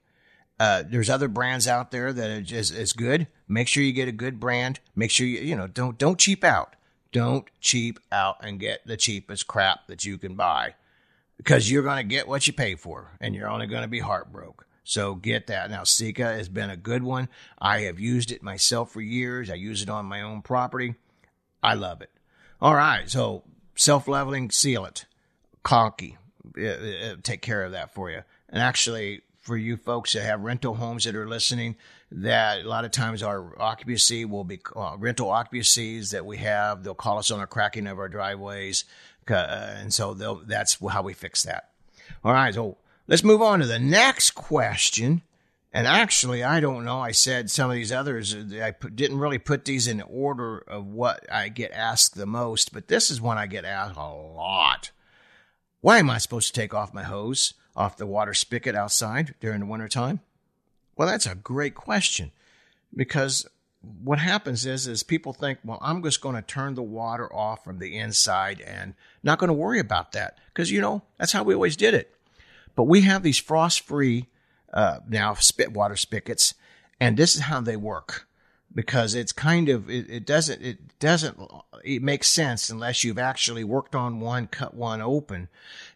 [0.58, 3.26] Uh, there's other brands out there that just as good.
[3.52, 4.80] Make sure you get a good brand.
[4.96, 6.74] Make sure you you know don't don't cheap out.
[7.12, 10.74] Don't cheap out and get the cheapest crap that you can buy
[11.36, 13.98] because you're going to get what you pay for and you're only going to be
[13.98, 14.66] heartbroken.
[14.84, 15.70] So get that.
[15.70, 17.28] Now, Sika has been a good one.
[17.58, 19.50] I have used it myself for years.
[19.50, 20.94] I use it on my own property.
[21.62, 22.10] I love it.
[22.62, 23.08] All right.
[23.10, 23.42] So
[23.76, 25.04] self leveling sealant,
[25.62, 26.16] Conky,
[26.58, 28.22] uh, uh, take care of that for you.
[28.48, 31.76] And actually, for you folks that have rental homes that are listening,
[32.14, 36.84] that a lot of times our occupancy will be uh, rental occupancies that we have.
[36.84, 38.84] They'll call us on the cracking of our driveways,
[39.28, 40.14] uh, and so
[40.46, 41.70] that's how we fix that.
[42.24, 45.22] All right, so let's move on to the next question.
[45.74, 47.00] And actually, I don't know.
[47.00, 50.86] I said some of these others, uh, I didn't really put these in order of
[50.86, 54.90] what I get asked the most, but this is one I get asked a lot.
[55.80, 59.60] Why am I supposed to take off my hose off the water spigot outside during
[59.60, 60.20] the wintertime?
[60.96, 62.32] Well, that's a great question
[62.94, 63.46] because
[64.02, 67.64] what happens is is people think, well, I'm just going to turn the water off
[67.64, 71.42] from the inside and not going to worry about that because you know that's how
[71.42, 72.14] we always did it.
[72.74, 74.28] But we have these frost-free
[74.72, 76.54] uh, now spit water spigots,
[77.00, 78.26] and this is how they work
[78.74, 81.38] because it's kind of it, it doesn't it doesn't
[81.84, 85.48] it makes sense unless you've actually worked on one, cut one open,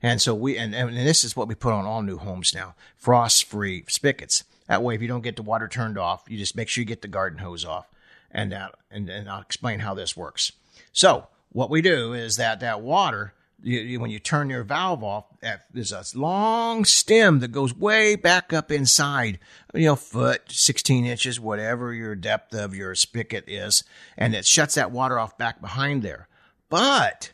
[0.02, 2.74] and so we and, and this is what we put on all new homes now:
[2.96, 4.44] frost-free spigots.
[4.68, 6.86] That way, if you don't get the water turned off, you just make sure you
[6.86, 7.88] get the garden hose off.
[8.30, 10.52] And, uh, and, and I'll explain how this works.
[10.92, 15.02] So what we do is that that water, you, you, when you turn your valve
[15.04, 15.26] off,
[15.72, 19.38] there's a long stem that goes way back up inside,
[19.72, 23.84] you know, foot, 16 inches, whatever your depth of your spigot is,
[24.16, 26.28] and it shuts that water off back behind there.
[26.68, 27.32] But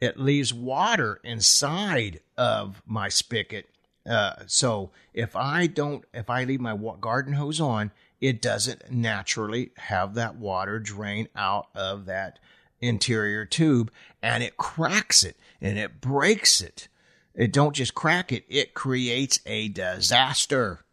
[0.00, 3.68] it leaves water inside of my spigot
[4.06, 9.72] uh, so if I don't, if I leave my garden hose on, it doesn't naturally
[9.76, 12.38] have that water drain out of that
[12.80, 13.90] interior tube
[14.22, 16.88] and it cracks it and it breaks it.
[17.34, 20.84] It don't just crack it, it creates a disaster.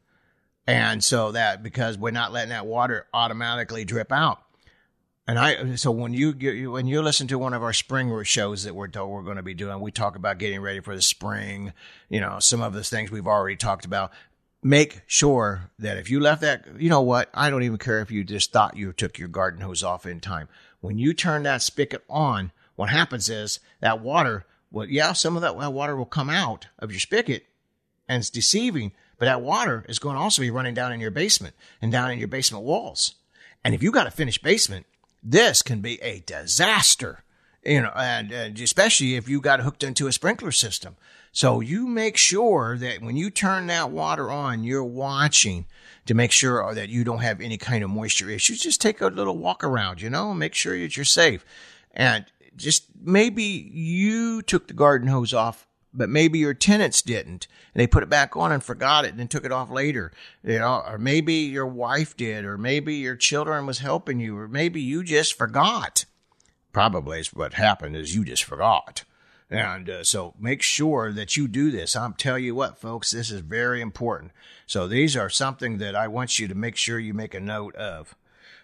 [0.65, 4.43] And so that because we're not letting that water automatically drip out.
[5.29, 6.31] And I, so when you
[6.71, 9.53] when you listen to one of our spring shows that we're we're going to be
[9.53, 11.71] doing, we talk about getting ready for the spring.
[12.09, 14.11] You know, some of the things we've already talked about.
[14.63, 17.29] Make sure that if you left that, you know what?
[17.31, 20.19] I don't even care if you just thought you took your garden hose off in
[20.19, 20.49] time.
[20.81, 25.43] When you turn that spigot on, what happens is that water, well, yeah, some of
[25.43, 27.43] that water will come out of your spigot,
[28.07, 28.93] and it's deceiving.
[29.19, 32.09] But that water is going to also be running down in your basement and down
[32.09, 33.13] in your basement walls.
[33.63, 34.87] And if you got a finished basement,
[35.21, 37.23] this can be a disaster,
[37.63, 40.95] you know, and, and especially if you got hooked into a sprinkler system.
[41.31, 45.67] So you make sure that when you turn that water on, you're watching
[46.05, 48.61] to make sure that you don't have any kind of moisture issues.
[48.61, 51.45] Just take a little walk around, you know, make sure that you're safe.
[51.93, 57.47] And just maybe you took the garden hose off but maybe your tenants didn't.
[57.73, 60.11] And they put it back on and forgot it and then took it off later.
[60.43, 64.47] You know or maybe your wife did or maybe your children was helping you or
[64.47, 66.05] maybe you just forgot.
[66.71, 69.03] Probably is what happened is you just forgot.
[69.49, 71.95] And uh, so make sure that you do this.
[71.95, 74.31] I'm tell you what folks this is very important.
[74.67, 77.75] So these are something that i want you to make sure you make a note
[77.75, 78.15] of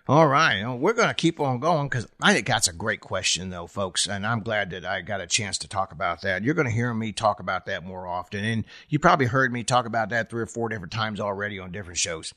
[0.07, 0.61] all right.
[0.61, 3.65] Well, we're going to keep on going because I think that's a great question, though,
[3.65, 4.07] folks.
[4.07, 6.43] And I'm glad that I got a chance to talk about that.
[6.43, 8.43] You're going to hear me talk about that more often.
[8.43, 11.71] And you probably heard me talk about that three or four different times already on
[11.71, 12.35] different shows.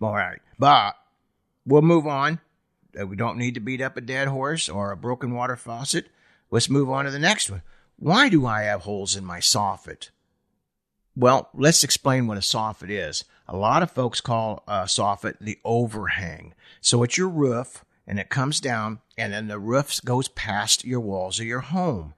[0.00, 0.40] All right.
[0.58, 0.96] But
[1.64, 2.40] we'll move on.
[3.00, 6.08] Uh, we don't need to beat up a dead horse or a broken water faucet.
[6.50, 7.62] Let's move on to the next one.
[7.96, 10.10] Why do I have holes in my soffit?
[11.16, 13.24] Well, let's explain what a soffit is.
[13.46, 16.54] A lot of folks call a soffit the overhang.
[16.80, 21.00] So it's your roof and it comes down and then the roof goes past your
[21.00, 22.14] walls of your home.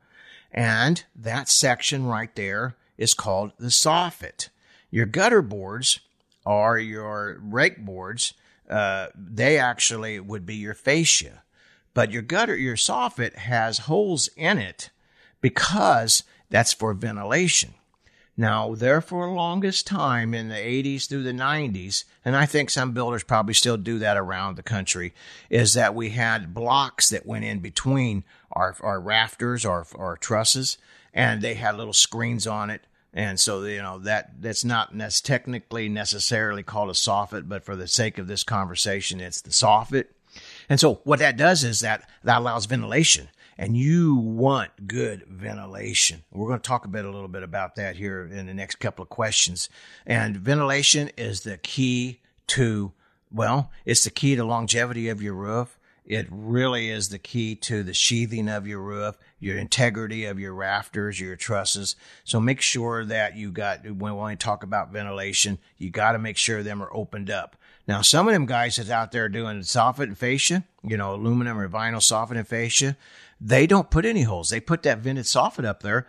[0.50, 4.48] And that section right there is called the soffit.
[4.90, 6.00] Your gutter boards
[6.46, 8.32] are your rake boards,
[8.70, 11.42] uh, they actually would be your fascia.
[11.92, 14.90] But your gutter, your soffit has holes in it
[15.40, 17.74] because that's for ventilation.
[18.38, 22.68] Now, there for the longest time in the 80s through the 90s, and I think
[22.68, 25.14] some builders probably still do that around the country,
[25.48, 30.76] is that we had blocks that went in between our, our rafters, our, our trusses,
[31.14, 32.82] and they had little screens on it.
[33.14, 37.74] And so, you know, that that's not that's technically necessarily called a soffit, but for
[37.74, 40.08] the sake of this conversation, it's the soffit.
[40.68, 46.24] And so what that does is that that allows ventilation and you want good ventilation.
[46.32, 48.76] We're going to talk a bit a little bit about that here in the next
[48.76, 49.68] couple of questions.
[50.06, 52.92] And ventilation is the key to
[53.32, 55.78] well, it's the key to longevity of your roof.
[56.04, 60.54] It really is the key to the sheathing of your roof, your integrity of your
[60.54, 61.96] rafters, your trusses.
[62.24, 66.36] So make sure that you got, when we talk about ventilation, you got to make
[66.36, 67.56] sure them are opened up.
[67.86, 71.58] Now, some of them guys that's out there doing soffit and fascia, you know, aluminum
[71.58, 72.96] or vinyl soffit and fascia,
[73.40, 74.48] they don't put any holes.
[74.48, 76.06] They put that vented soffit up there.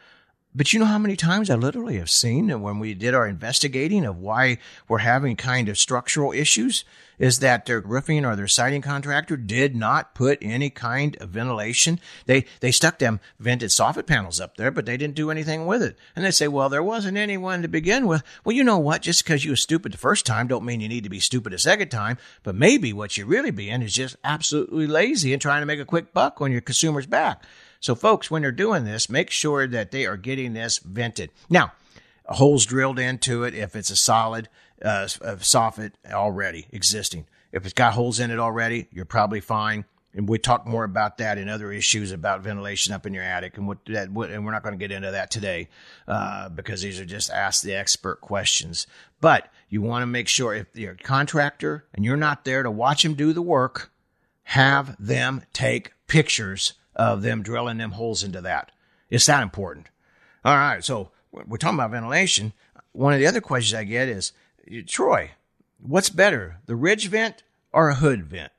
[0.56, 4.06] But you know how many times I literally have seen when we did our investigating
[4.06, 6.84] of why we're having kind of structural issues
[7.20, 12.00] is that their roofing or their siding contractor did not put any kind of ventilation.
[12.26, 15.82] They they stuck them vented soffit panels up there, but they didn't do anything with
[15.82, 15.98] it.
[16.16, 18.24] And they say, well, there wasn't anyone to begin with.
[18.44, 19.02] Well, you know what?
[19.02, 21.54] Just because you were stupid the first time don't mean you need to be stupid
[21.54, 22.18] a second time.
[22.44, 25.86] But maybe what you're really being is just absolutely lazy and trying to make a
[25.86, 27.44] quick buck on your consumer's back.
[27.80, 31.30] So, folks, when they're doing this, make sure that they are getting this vented.
[31.50, 31.74] Now,
[32.26, 34.50] holes drilled into it if it's a solid
[34.84, 37.26] uh, soffit already existing.
[37.52, 39.86] If it's got holes in it already, you're probably fine.
[40.14, 43.58] And we talk more about that in other issues about ventilation up in your attic,
[43.58, 44.10] and what that.
[44.10, 45.70] What, and we're not going to get into that today
[46.08, 48.88] uh, because these are just ask the expert questions.
[49.22, 52.72] But you want to make sure if you're a contractor and you're not there to
[52.72, 53.92] watch them do the work,
[54.44, 58.72] have them take pictures of them drilling them holes into that.
[59.10, 59.88] It's that important.
[60.44, 62.54] All right, so we're talking about ventilation.
[62.94, 64.32] One of the other questions I get is,
[64.88, 65.32] Troy,
[65.80, 68.52] what's better, the ridge vent or a hood vent?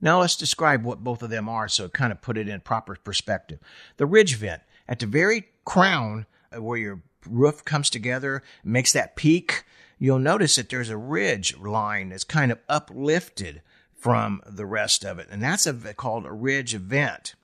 [0.00, 2.96] Now let's describe what both of them are so kind of put it in proper
[2.96, 3.58] perspective.
[3.98, 9.16] The ridge vent, at the very crown uh, where your roof comes together, makes that
[9.16, 9.64] peak,
[9.98, 13.60] you'll notice that there's a ridge line that's kind of uplifted
[13.94, 15.28] from the rest of it.
[15.30, 17.34] And that's a, called a ridge vent.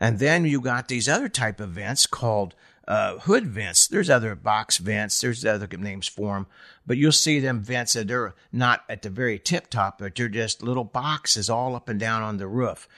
[0.00, 2.54] And then you got these other type of vents called
[2.90, 3.86] uh, hood vents.
[3.86, 5.20] There's other box vents.
[5.20, 6.48] There's other names for them,
[6.84, 10.28] but you'll see them vents that they're not at the very tip top, but they're
[10.28, 12.88] just little boxes all up and down on the roof,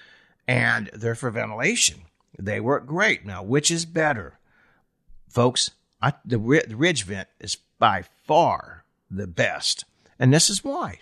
[0.48, 2.00] and they're for ventilation.
[2.38, 3.26] They work great.
[3.26, 4.38] Now, which is better,
[5.28, 5.72] folks?
[6.00, 9.84] I, the, ridge vent is by far the best,
[10.18, 11.00] and this is why.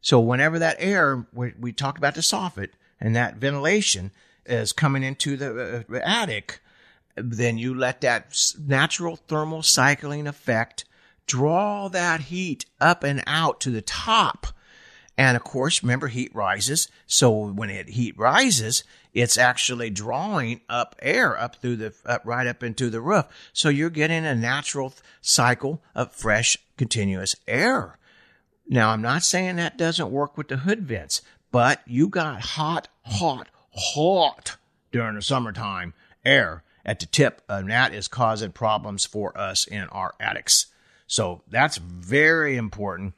[0.00, 4.12] So, whenever that air, we, we talk about the soffit and that ventilation,
[4.46, 6.60] is coming into the uh, attic,
[7.16, 10.84] then you let that natural thermal cycling effect
[11.26, 14.48] draw that heat up and out to the top.
[15.16, 16.88] And of course, remember, heat rises.
[17.06, 22.46] So when it heat rises, it's actually drawing up air up through the, up, right
[22.46, 23.26] up into the roof.
[23.52, 27.96] So you're getting a natural cycle of fresh, continuous air.
[28.66, 31.22] Now, I'm not saying that doesn't work with the hood vents,
[31.52, 34.56] but you got hot, hot, hot
[34.90, 39.84] during the summertime air at the tip, and that is causing problems for us in
[39.84, 40.66] our attics.
[41.06, 43.14] So that's very important.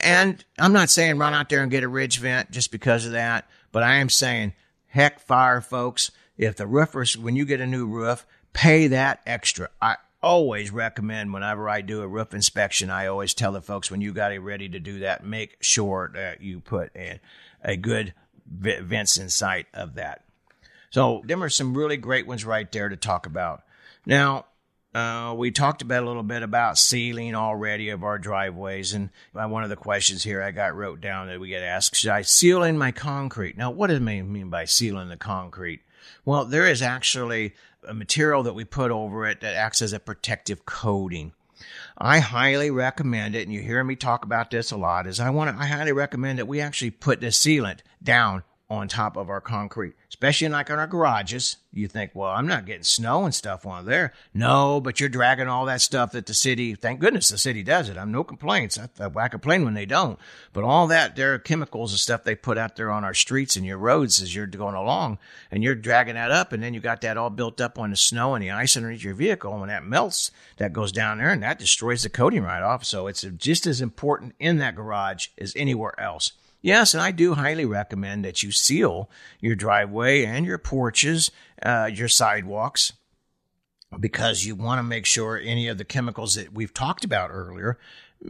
[0.00, 3.12] And I'm not saying run out there and get a ridge vent just because of
[3.12, 4.54] that, but I am saying,
[4.86, 9.68] heck, fire folks, if the roofers, when you get a new roof, pay that extra.
[9.80, 14.00] I always recommend whenever I do a roof inspection, I always tell the folks when
[14.00, 17.20] you got it ready to do that, make sure that you put in
[17.62, 18.14] a good
[18.46, 20.24] vents in sight of that.
[20.90, 23.62] So them are some really great ones right there to talk about.
[24.04, 24.46] Now,
[24.92, 29.62] uh, we talked about a little bit about sealing already of our driveways, and one
[29.62, 32.64] of the questions here I got wrote down that we get asked: Should I seal
[32.64, 33.56] in my concrete?
[33.56, 35.80] Now, what does it mean by sealing the concrete?
[36.24, 37.54] Well, there is actually
[37.86, 41.32] a material that we put over it that acts as a protective coating.
[41.96, 45.06] I highly recommend it, and you hear me talk about this a lot.
[45.06, 48.86] Is I want to, I highly recommend that we actually put the sealant down on
[48.86, 51.56] top of our concrete, especially in like in our garages.
[51.72, 54.12] You think, well, I'm not getting snow and stuff on there.
[54.32, 57.88] No, but you're dragging all that stuff that the city, thank goodness the city does
[57.88, 57.96] it.
[57.96, 58.78] I'm no complaints.
[58.78, 60.18] I, I complain when they don't.
[60.52, 63.56] But all that, there are chemicals and stuff they put out there on our streets
[63.56, 65.18] and your roads as you're going along
[65.50, 66.52] and you're dragging that up.
[66.52, 69.04] And then you got that all built up on the snow and the ice underneath
[69.04, 69.52] your vehicle.
[69.52, 72.84] And when that melts, that goes down there and that destroys the coating right off.
[72.84, 76.32] So it's just as important in that garage as anywhere else.
[76.62, 81.30] Yes, and I do highly recommend that you seal your driveway and your porches,
[81.62, 82.92] uh, your sidewalks,
[83.98, 87.78] because you want to make sure any of the chemicals that we've talked about earlier,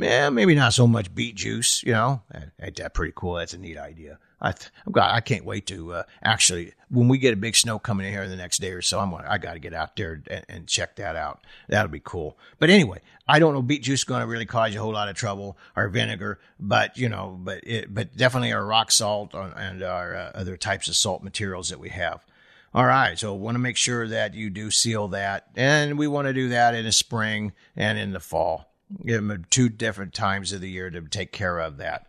[0.01, 2.23] eh, maybe not so much beet juice, you know,
[2.59, 3.35] that's that pretty cool.
[3.35, 4.19] That's a neat idea.
[4.41, 8.07] I th- I can't wait to uh, actually when we get a big snow coming
[8.07, 8.99] in here the next day or so.
[8.99, 11.45] I'm gonna, I got to get out there and, and, check that out.
[11.69, 12.39] That'll be cool.
[12.59, 14.93] But anyway, I don't know beet juice is going to really cause you a whole
[14.93, 19.35] lot of trouble or vinegar, but you know, but it, but definitely our rock salt
[19.35, 22.25] and our uh, other types of salt materials that we have.
[22.73, 26.29] All right, so want to make sure that you do seal that, and we want
[26.29, 28.73] to do that in the spring and in the fall.
[29.05, 32.07] Give them two different times of the year to take care of that.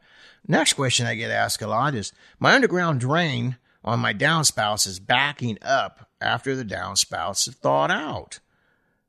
[0.52, 5.00] Next question I get asked a lot is my underground drain on my downspouts is
[5.00, 8.40] backing up after the downspouts have thawed out.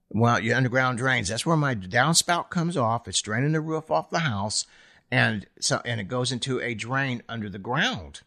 [0.09, 3.09] Well, your underground drains, that's where my downspout comes off.
[3.09, 4.67] It's draining the roof off the house
[5.11, 8.21] and so and it goes into a drain under the ground.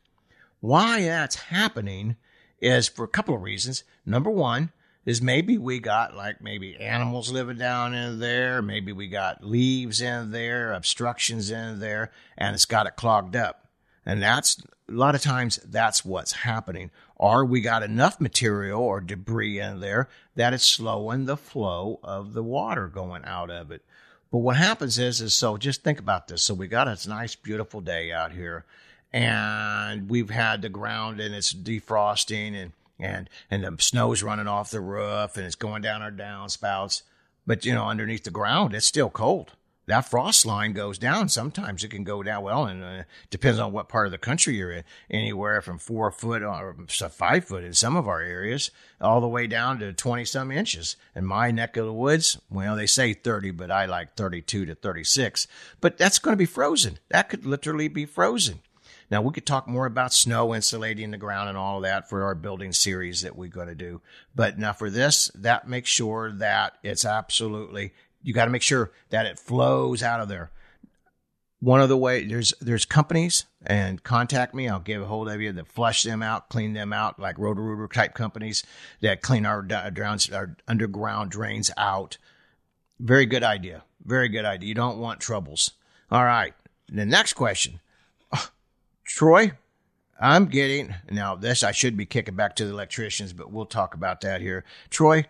[0.60, 2.18] Why that's happening
[2.60, 3.86] is for a couple of reasons.
[4.06, 4.74] Number one,
[5.06, 10.02] is maybe we got like maybe animals living down in there, maybe we got leaves
[10.02, 13.68] in there, obstructions in there, and it's got it clogged up.
[14.06, 16.92] And that's a lot of times that's what's happening.
[17.16, 22.34] Or we got enough material or debris in there that it's slowing the flow of
[22.34, 23.84] the water going out of it.
[24.32, 26.44] But what happens is, is so just think about this.
[26.44, 28.66] So we got a nice, beautiful day out here,
[29.14, 34.72] and we've had the ground and it's defrosting and and and the snow's running off
[34.72, 37.04] the roof and it's going down our downspouts.
[37.48, 39.54] But you know, underneath the ground, it's still cold.
[39.88, 41.30] That frost line goes down.
[41.30, 44.56] Sometimes it can go down well, and uh, depends on what part of the country
[44.56, 44.84] you're in.
[45.12, 49.46] Anywhere from four foot or five foot in some of our areas, all the way
[49.46, 50.96] down to twenty some inches.
[51.16, 54.74] In my neck of the woods, well, they say thirty, but I like thirty-two to
[54.74, 55.48] thirty-six.
[55.82, 56.98] But that's going to be frozen.
[57.10, 58.62] That could literally be frozen.
[59.12, 62.24] Now, we could talk more about snow insulating the ground and all of that for
[62.24, 64.02] our building series that we're going to do.
[64.34, 67.94] But now for this, that makes sure that it's absolutely,
[68.24, 70.52] you got to make sure that it flows out of there.
[71.60, 74.68] One of the way there's there's companies and contact me.
[74.70, 77.88] I'll give a hold of you that flush them out, clean them out, like Roto-Rooter
[77.88, 78.64] type companies
[79.02, 82.18] that clean our, our underground drains out.
[83.00, 83.84] Very good idea.
[84.04, 84.68] Very good idea.
[84.68, 85.72] You don't want troubles.
[86.12, 86.54] All right.
[86.88, 87.80] The next question
[89.06, 89.52] Troy,
[90.20, 93.94] I'm getting now this I should be kicking back to the electricians, but we'll talk
[93.94, 94.66] about that here.
[94.90, 95.26] Troy,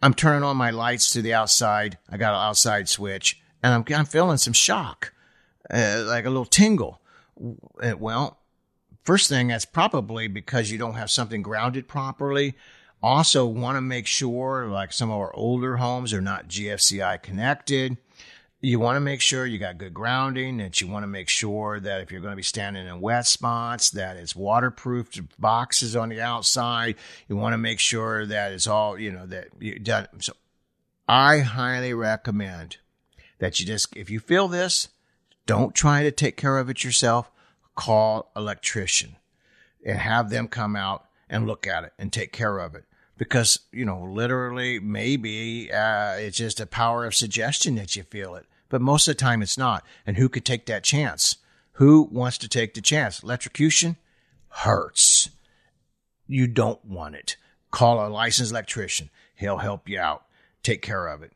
[0.00, 1.98] I'm turning on my lights to the outside.
[2.08, 5.12] I got an outside switch, and I'm I'm feeling some shock,
[5.70, 7.00] uh, like a little tingle.
[7.82, 8.38] Uh, well,
[9.04, 12.56] first thing that's probably because you don't have something grounded properly.
[13.02, 17.96] Also, want to make sure, like some of our older homes are not GFCI connected
[18.60, 21.78] you want to make sure you got good grounding that you want to make sure
[21.78, 26.08] that if you're going to be standing in wet spots that it's waterproof boxes on
[26.08, 26.96] the outside.
[27.28, 30.32] You want to make sure that it's all you know that you done so
[31.06, 32.78] i highly recommend
[33.38, 34.88] that you just if you feel this
[35.48, 37.32] don't try to take care of it yourself.
[37.74, 39.16] Call electrician
[39.82, 42.84] and have them come out and look at it and take care of it
[43.18, 48.34] because you know literally maybe uh, it's just a power of suggestion that you feel
[48.34, 48.46] it.
[48.70, 49.84] But most of the time it's not.
[50.06, 51.36] And who could take that chance?
[51.72, 53.22] Who wants to take the chance?
[53.22, 53.96] Electrocution
[54.48, 55.30] hurts.
[56.26, 57.36] You don't want it.
[57.70, 59.10] Call a licensed electrician.
[59.34, 60.24] He'll help you out.
[60.62, 61.32] Take care of it.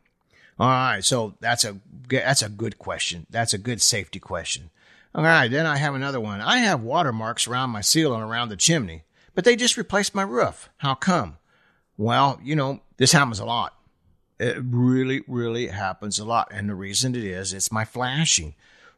[0.58, 1.04] All right.
[1.04, 1.78] So that's a
[2.08, 3.26] that's a good question.
[3.30, 4.70] That's a good safety question.
[5.14, 5.50] All right.
[5.50, 6.40] Then i have another one.
[6.40, 9.04] I have watermarks around my ceiling around the chimney
[9.34, 10.68] but they just replaced my roof.
[10.78, 11.38] How come
[12.02, 13.74] well, you know, this happens a lot.
[14.40, 16.48] It really, really happens a lot.
[16.50, 18.54] And the reason it is, it's my flashing.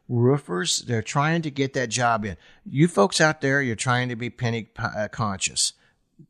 [0.09, 2.37] Roofers, they're trying to get that job in.
[2.65, 5.73] You folks out there, you're trying to be penny uh, conscious.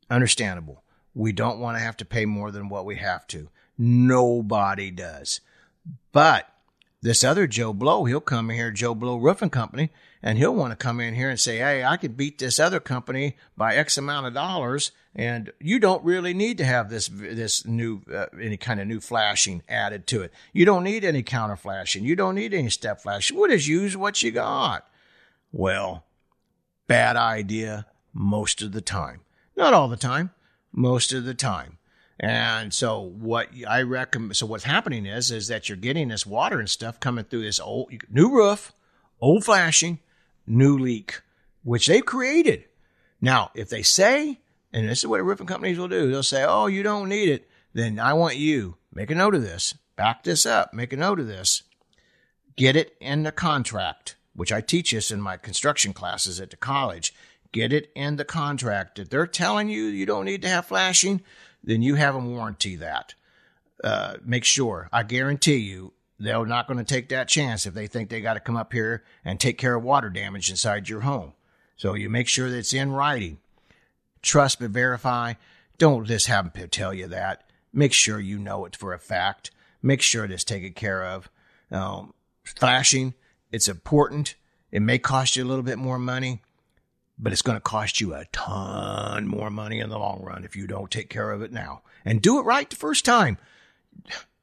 [0.10, 0.84] Understandable.
[1.14, 3.50] We don't want to have to pay more than what we have to.
[3.78, 5.40] Nobody does.
[6.12, 6.50] But
[7.02, 9.92] this other Joe Blow, he'll come here, Joe Blow Roofing Company,
[10.26, 12.80] and he'll want to come in here and say, Hey, I could beat this other
[12.80, 14.92] company by X amount of dollars.
[15.16, 19.00] And you don't really need to have this, this new, uh, any kind of new
[19.00, 20.34] flashing added to it.
[20.52, 22.04] You don't need any counter flashing.
[22.04, 23.38] You don't need any step flashing.
[23.38, 24.88] We'll just use what you got.
[25.52, 26.04] Well,
[26.88, 27.86] bad idea.
[28.12, 29.22] most of the time.
[29.56, 30.32] Not all the time,
[30.72, 31.78] most of the time.
[32.20, 36.60] And so what I recommend, so what's happening is, is that you're getting this water
[36.60, 38.74] and stuff coming through this old, new roof,
[39.20, 40.00] old flashing,
[40.48, 41.22] new leak,
[41.64, 42.66] which they've created.
[43.22, 44.40] Now, if they say,
[44.72, 47.50] and this is what roofing companies will do, they'll say, oh, you don't need it.
[47.74, 51.20] Then I want you, make a note of this, back this up, make a note
[51.20, 51.64] of this,
[52.56, 56.58] get it in the contract, which I teach this in my construction classes at the
[56.58, 57.14] college.
[57.52, 59.00] Get it in the contract.
[59.00, 61.22] If they're telling you you don't need to have flashing,
[61.64, 63.16] then you have them warranty that.
[63.84, 64.90] Uh, make sure.
[64.92, 68.36] I guarantee you they're not going to take that chance if they think they got
[68.36, 71.34] to come up here and take care of water damage inside your home.
[71.76, 73.40] So you make sure that it's in writing.
[74.22, 75.34] Trust but verify.
[75.78, 77.44] Don't just have them tell you that.
[77.74, 79.52] Make sure you know it for a fact.
[79.82, 81.30] Make sure it's taken care of.
[81.70, 82.14] Um,
[82.44, 83.14] flashing,
[83.52, 84.36] it's important.
[84.72, 86.42] It may cost you a little bit more money,
[87.20, 90.56] but it's going to cost you a ton more money in the long run if
[90.56, 93.38] you don't take care of it now and do it right the first time.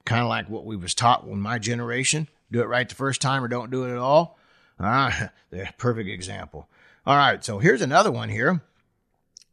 [0.04, 3.20] Kind of like what we was taught when my generation, do it right the first
[3.20, 4.38] time or don't do it at all.
[4.78, 6.68] Ah, the perfect example.
[7.06, 7.44] All right.
[7.44, 8.62] So here's another one here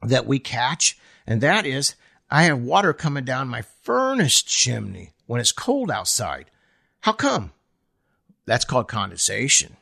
[0.04, 0.98] that we catch.
[1.26, 1.96] And that is
[2.30, 6.52] I have water coming down my furnace chimney when it's cold outside.
[7.02, 7.52] How come?
[8.46, 9.78] That's called condensation.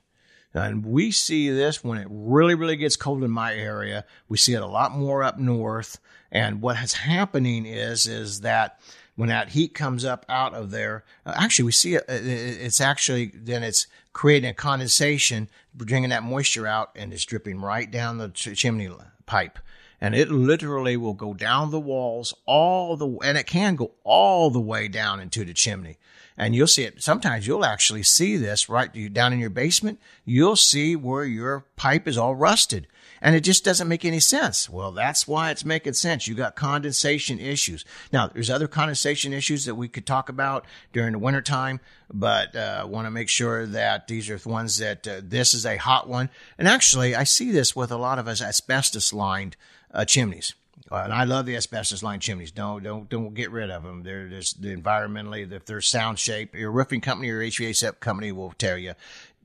[0.53, 4.05] And we see this when it really, really gets cold in my area.
[4.27, 5.99] We see it a lot more up north.
[6.31, 8.79] And what is happening is, is that
[9.17, 13.33] when that heat comes up out of there, uh, actually we see it, it's actually,
[13.35, 18.29] then it's creating a condensation, bringing that moisture out and it's dripping right down the
[18.29, 18.89] ch- chimney
[19.25, 19.59] pipe.
[19.99, 24.51] And it literally will go down the walls all the, and it can go all
[24.51, 25.97] the way down into the chimney
[26.37, 27.01] and you'll see it.
[27.01, 29.99] Sometimes you'll actually see this right down in your basement.
[30.23, 32.87] You'll see where your pipe is all rusted
[33.21, 34.69] and it just doesn't make any sense.
[34.69, 36.27] Well, that's why it's making sense.
[36.27, 37.85] You got condensation issues.
[38.11, 41.79] Now, there's other condensation issues that we could talk about during the wintertime,
[42.13, 45.65] but uh, want to make sure that these are the ones that uh, this is
[45.65, 46.29] a hot one.
[46.57, 49.55] And actually, I see this with a lot of us asbestos lined
[49.93, 50.53] uh, chimneys.
[50.89, 52.51] And I love the asbestos lined chimneys.
[52.51, 54.03] Don't don't don't get rid of them.
[54.03, 56.55] They're just the environmentally if they're sound shape.
[56.55, 58.93] Your roofing company or HVAC company will tell you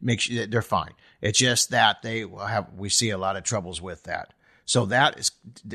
[0.03, 0.93] make sure that they're fine.
[1.21, 4.35] It's just that they have we see a lot of troubles with that.
[4.65, 5.31] So that is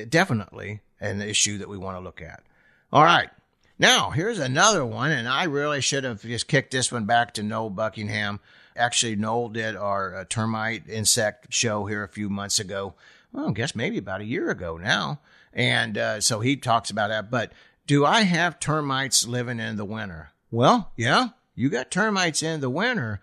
[0.09, 2.43] definitely an issue that we want to look at.
[2.91, 3.29] All right.
[3.79, 7.43] Now, here's another one, and I really should have just kicked this one back to
[7.43, 8.39] Noel Buckingham.
[8.75, 12.95] Actually, Noel did our uh, termite insect show here a few months ago.
[13.31, 15.19] Well, I guess maybe about a year ago now.
[15.53, 17.29] And uh, so he talks about that.
[17.29, 17.51] But
[17.85, 20.31] do I have termites living in the winter?
[20.49, 23.21] Well, yeah, you got termites in the winter.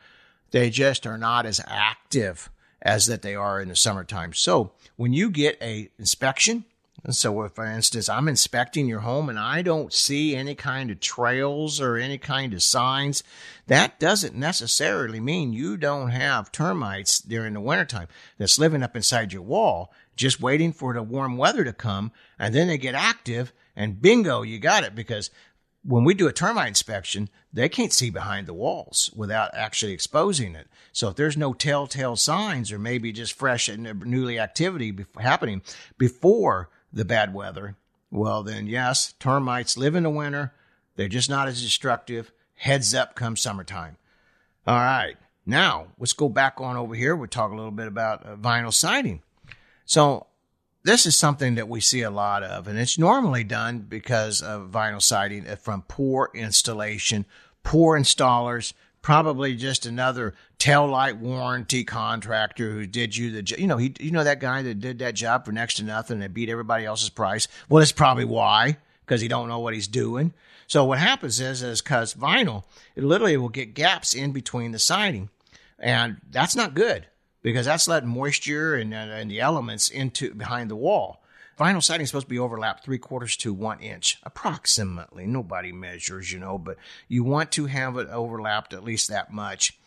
[0.54, 2.48] They just are not as active
[2.80, 4.32] as that they are in the summertime.
[4.34, 6.64] So when you get a inspection,
[7.02, 10.92] and so if, for instance, I'm inspecting your home and I don't see any kind
[10.92, 13.24] of trails or any kind of signs,
[13.66, 18.06] that doesn't necessarily mean you don't have termites during the wintertime
[18.38, 22.12] that's living up inside your wall just waiting for the warm weather to come.
[22.38, 24.94] And then they get active and bingo, you got it.
[24.94, 25.30] Because
[25.86, 30.54] when we do a termite inspection, they can't see behind the walls without actually exposing
[30.54, 30.66] it.
[30.92, 35.62] So if there's no telltale signs or maybe just fresh and newly activity happening
[35.98, 37.76] before the bad weather,
[38.10, 40.54] well, then yes, termites live in the winter.
[40.96, 42.32] They're just not as destructive.
[42.54, 43.96] Heads up come summertime.
[44.66, 45.16] All right.
[45.44, 47.14] Now let's go back on over here.
[47.14, 49.22] We'll talk a little bit about uh, vinyl siding.
[49.84, 50.28] So
[50.84, 54.70] this is something that we see a lot of, and it's normally done because of
[54.70, 57.24] vinyl siding from poor installation,
[57.62, 63.56] poor installers, probably just another tail light warranty contractor who did you the.
[63.58, 66.22] You know, he, you know that guy that did that job for next to nothing
[66.22, 67.48] and beat everybody else's price.
[67.68, 68.76] Well, that's probably why,
[69.06, 70.34] because he don't know what he's doing.
[70.66, 72.64] So what happens is, is because vinyl,
[72.94, 75.30] it literally will get gaps in between the siding,
[75.78, 77.06] and that's not good
[77.44, 81.22] because that's letting moisture and, and the elements into behind the wall.
[81.58, 85.26] Vinyl siding is supposed to be overlapped three quarters to one inch, approximately.
[85.26, 86.76] Nobody measures, you know, but
[87.06, 89.78] you want to have it overlapped at least that much.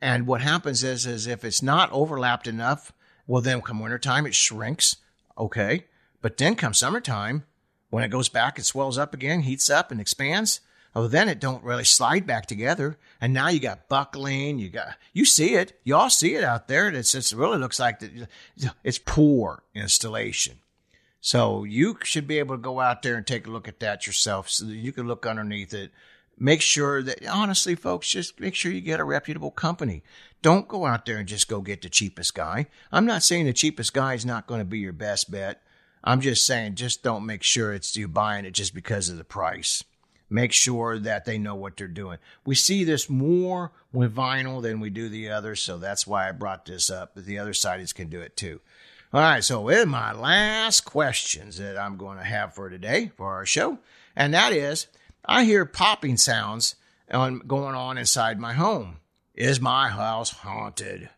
[0.00, 2.92] And what happens is, is if it's not overlapped enough,
[3.26, 4.96] well, then come wintertime, it shrinks.
[5.38, 5.84] Okay.
[6.22, 7.44] But then come summertime,
[7.90, 10.60] when it goes back, it swells up again, heats up and expands.
[10.94, 12.98] Oh, then it don't really slide back together.
[13.20, 14.58] And now you got buckling.
[14.58, 15.78] You got, you see it.
[15.84, 16.88] You all see it out there.
[16.88, 18.28] It's, it really looks like the,
[18.84, 20.58] it's poor installation.
[21.20, 24.06] So you should be able to go out there and take a look at that
[24.06, 25.92] yourself so that you can look underneath it
[26.38, 30.02] make sure that honestly folks just make sure you get a reputable company
[30.40, 33.52] don't go out there and just go get the cheapest guy i'm not saying the
[33.52, 35.62] cheapest guy is not going to be your best bet
[36.02, 39.24] i'm just saying just don't make sure it's you buying it just because of the
[39.24, 39.84] price
[40.32, 44.80] make sure that they know what they're doing we see this more with vinyl than
[44.80, 47.92] we do the others so that's why i brought this up but the other sides
[47.92, 48.60] can do it too
[49.12, 53.32] all right so in my last questions that i'm going to have for today for
[53.32, 53.78] our show
[54.16, 54.86] and that is
[55.24, 56.74] I hear popping sounds
[57.10, 58.98] on, going on inside my home.
[59.34, 61.08] Is my house haunted?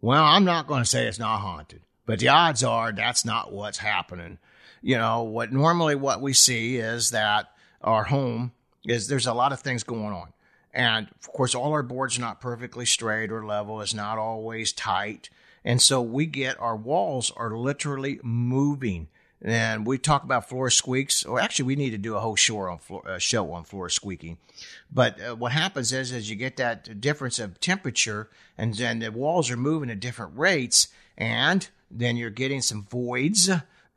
[0.00, 3.52] Well, I'm not going to say it's not haunted, but the odds are that's not
[3.52, 4.38] what's happening.
[4.80, 7.52] You know, what normally what we see is that
[7.82, 8.52] our home
[8.84, 10.32] is there's a lot of things going on.
[10.74, 13.80] And of course, all our boards not perfectly straight or level.
[13.80, 15.28] It's not always tight.
[15.64, 19.08] And so we get our walls are literally moving.
[19.44, 22.58] And we talk about floor squeaks, or actually, we need to do a whole show
[22.58, 24.38] on floor, uh, show on floor squeaking.
[24.90, 29.10] But uh, what happens is, is you get that difference of temperature, and then the
[29.10, 33.50] walls are moving at different rates, and then you're getting some voids,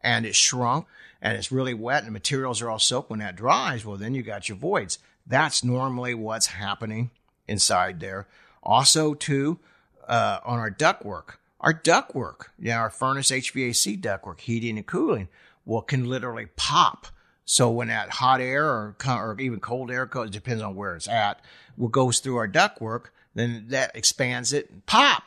[0.05, 0.85] and it's shrunk,
[1.21, 3.09] and it's really wet, and the materials are all soaked.
[3.09, 4.99] When that dries, well, then you got your voids.
[5.27, 7.11] That's normally what's happening
[7.47, 8.27] inside there.
[8.63, 9.59] Also, too,
[10.07, 11.35] uh, on our ductwork
[11.65, 15.29] our ductwork, yeah, our furnace HVAC ductwork, heating and cooling,
[15.65, 17.07] well, can literally pop.
[17.43, 21.07] So when that hot air or, or even cold air goes, depends on where it's
[21.07, 21.41] at,
[21.75, 25.24] what goes through our ductwork, then that expands it and pop.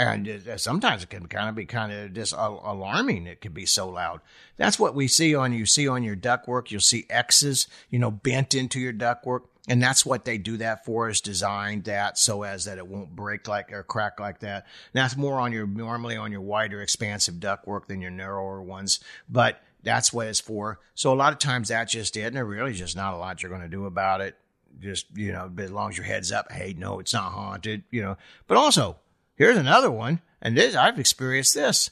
[0.00, 3.26] And sometimes it can kind of be kind of just alarming.
[3.26, 4.20] It can be so loud.
[4.56, 6.70] That's what we see on you see on your ductwork.
[6.70, 9.42] You'll see X's, you know, bent into your ductwork.
[9.68, 13.14] And that's what they do that for is designed that so as that it won't
[13.14, 14.64] break like or crack like that.
[14.92, 19.00] And that's more on your normally on your wider expansive ductwork than your narrower ones.
[19.28, 20.80] But that's what it's for.
[20.94, 23.42] So a lot of times that's just it, and there really just not a lot
[23.42, 24.36] you're going to do about it.
[24.78, 28.02] Just you know, as long as your head's up, hey, no, it's not haunted, you
[28.02, 28.16] know.
[28.46, 28.96] But also,
[29.40, 31.90] here's another one, and this I've experienced this,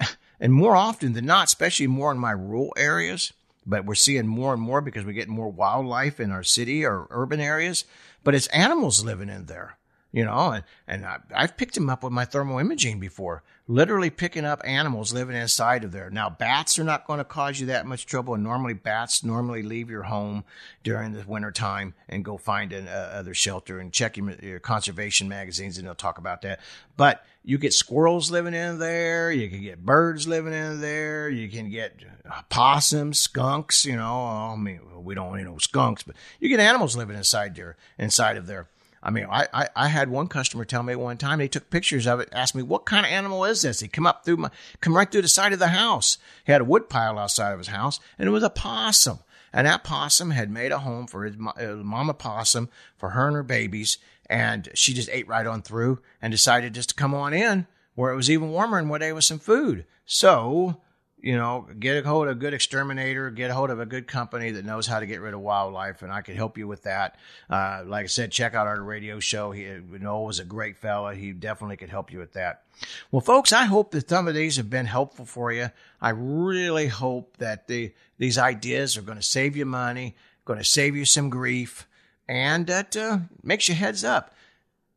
[0.40, 3.32] and more often than not, especially more in my rural areas
[3.68, 7.06] but we're seeing more and more because we get more wildlife in our city or
[7.10, 7.84] urban areas.
[8.24, 9.76] But it's animals living in there,
[10.10, 14.08] you know, and, and I, I've picked them up with my thermal imaging before, literally
[14.08, 16.08] picking up animals living inside of there.
[16.08, 18.32] Now, bats are not going to cause you that much trouble.
[18.32, 20.44] And normally, bats normally leave your home
[20.82, 25.28] during the winter time and go find an uh, shelter and check your, your conservation
[25.28, 26.60] magazines, and they'll talk about that.
[26.96, 29.30] But you get squirrels living in there.
[29.30, 31.28] You can get birds living in there.
[31.28, 32.02] You can get
[32.48, 33.84] possums, skunks.
[33.84, 37.54] You know, I mean, we don't you know skunks, but you get animals living inside
[37.56, 38.68] there, inside of there.
[39.08, 42.06] I mean, I, I, I, had one customer tell me one time they took pictures
[42.06, 43.80] of it, asked me what kind of animal is this?
[43.80, 44.50] He come up through my,
[44.82, 46.18] come right through the side of the house.
[46.44, 49.20] He had a wood pile outside of his house, and it was a possum.
[49.50, 53.36] And that possum had made a home for his uh, mama possum for her and
[53.36, 53.96] her babies
[54.28, 58.12] and she just ate right on through and decided just to come on in where
[58.12, 59.84] it was even warmer and where there was some food.
[60.04, 60.82] So,
[61.20, 64.06] you know, get a hold of a good exterminator, get a hold of a good
[64.06, 66.84] company that knows how to get rid of wildlife, and I can help you with
[66.84, 67.16] that.
[67.50, 69.50] Uh, like I said, check out our radio show.
[69.50, 71.14] He, Noel was a great fella.
[71.14, 72.62] He definitely could help you with that.
[73.10, 75.70] Well, folks, I hope that some of these have been helpful for you.
[76.00, 80.14] I really hope that the, these ideas are going to save you money,
[80.44, 81.88] going to save you some grief,
[82.28, 84.34] and that uh, makes you heads up.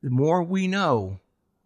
[0.03, 1.19] The more we know,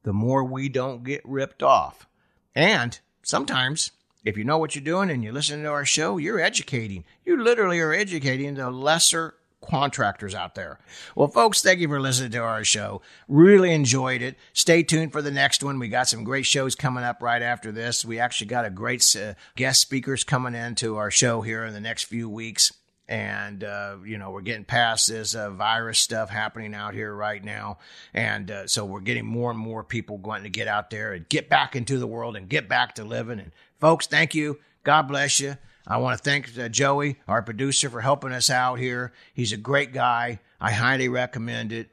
[0.03, 2.07] the more we don't get ripped off.
[2.53, 3.91] And sometimes,
[4.25, 7.05] if you know what you're doing and you listen to our show, you're educating.
[7.23, 10.79] You literally are educating the lesser contractors out there.
[11.15, 13.01] Well, folks, thank you for listening to our show.
[13.27, 14.35] Really enjoyed it.
[14.53, 15.79] Stay tuned for the next one.
[15.79, 18.03] We got some great shows coming up right after this.
[18.03, 21.79] We actually got a great uh, guest speakers coming into our show here in the
[21.79, 22.71] next few weeks
[23.07, 27.43] and uh, you know we're getting past this uh, virus stuff happening out here right
[27.43, 27.77] now
[28.13, 31.29] and uh, so we're getting more and more people going to get out there and
[31.29, 33.51] get back into the world and get back to living and
[33.85, 35.55] folks thank you god bless you
[35.85, 39.57] i want to thank uh, joey our producer for helping us out here he's a
[39.57, 41.91] great guy i highly recommend it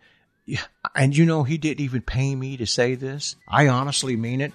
[0.94, 4.54] and you know he didn't even pay me to say this i honestly mean it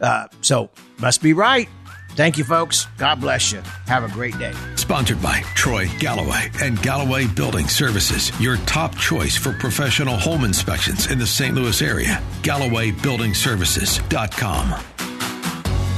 [0.00, 1.68] uh, so must be right
[2.10, 2.86] Thank you, folks.
[2.96, 3.60] God bless you.
[3.88, 4.54] Have a great day.
[4.76, 11.10] Sponsored by Troy Galloway and Galloway Building Services, your top choice for professional home inspections
[11.10, 11.54] in the St.
[11.54, 12.22] Louis area.
[12.40, 14.95] GallowayBuildingServices.com.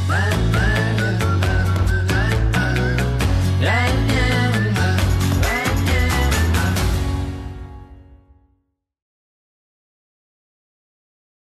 [0.09, 0.88] Bye-bye.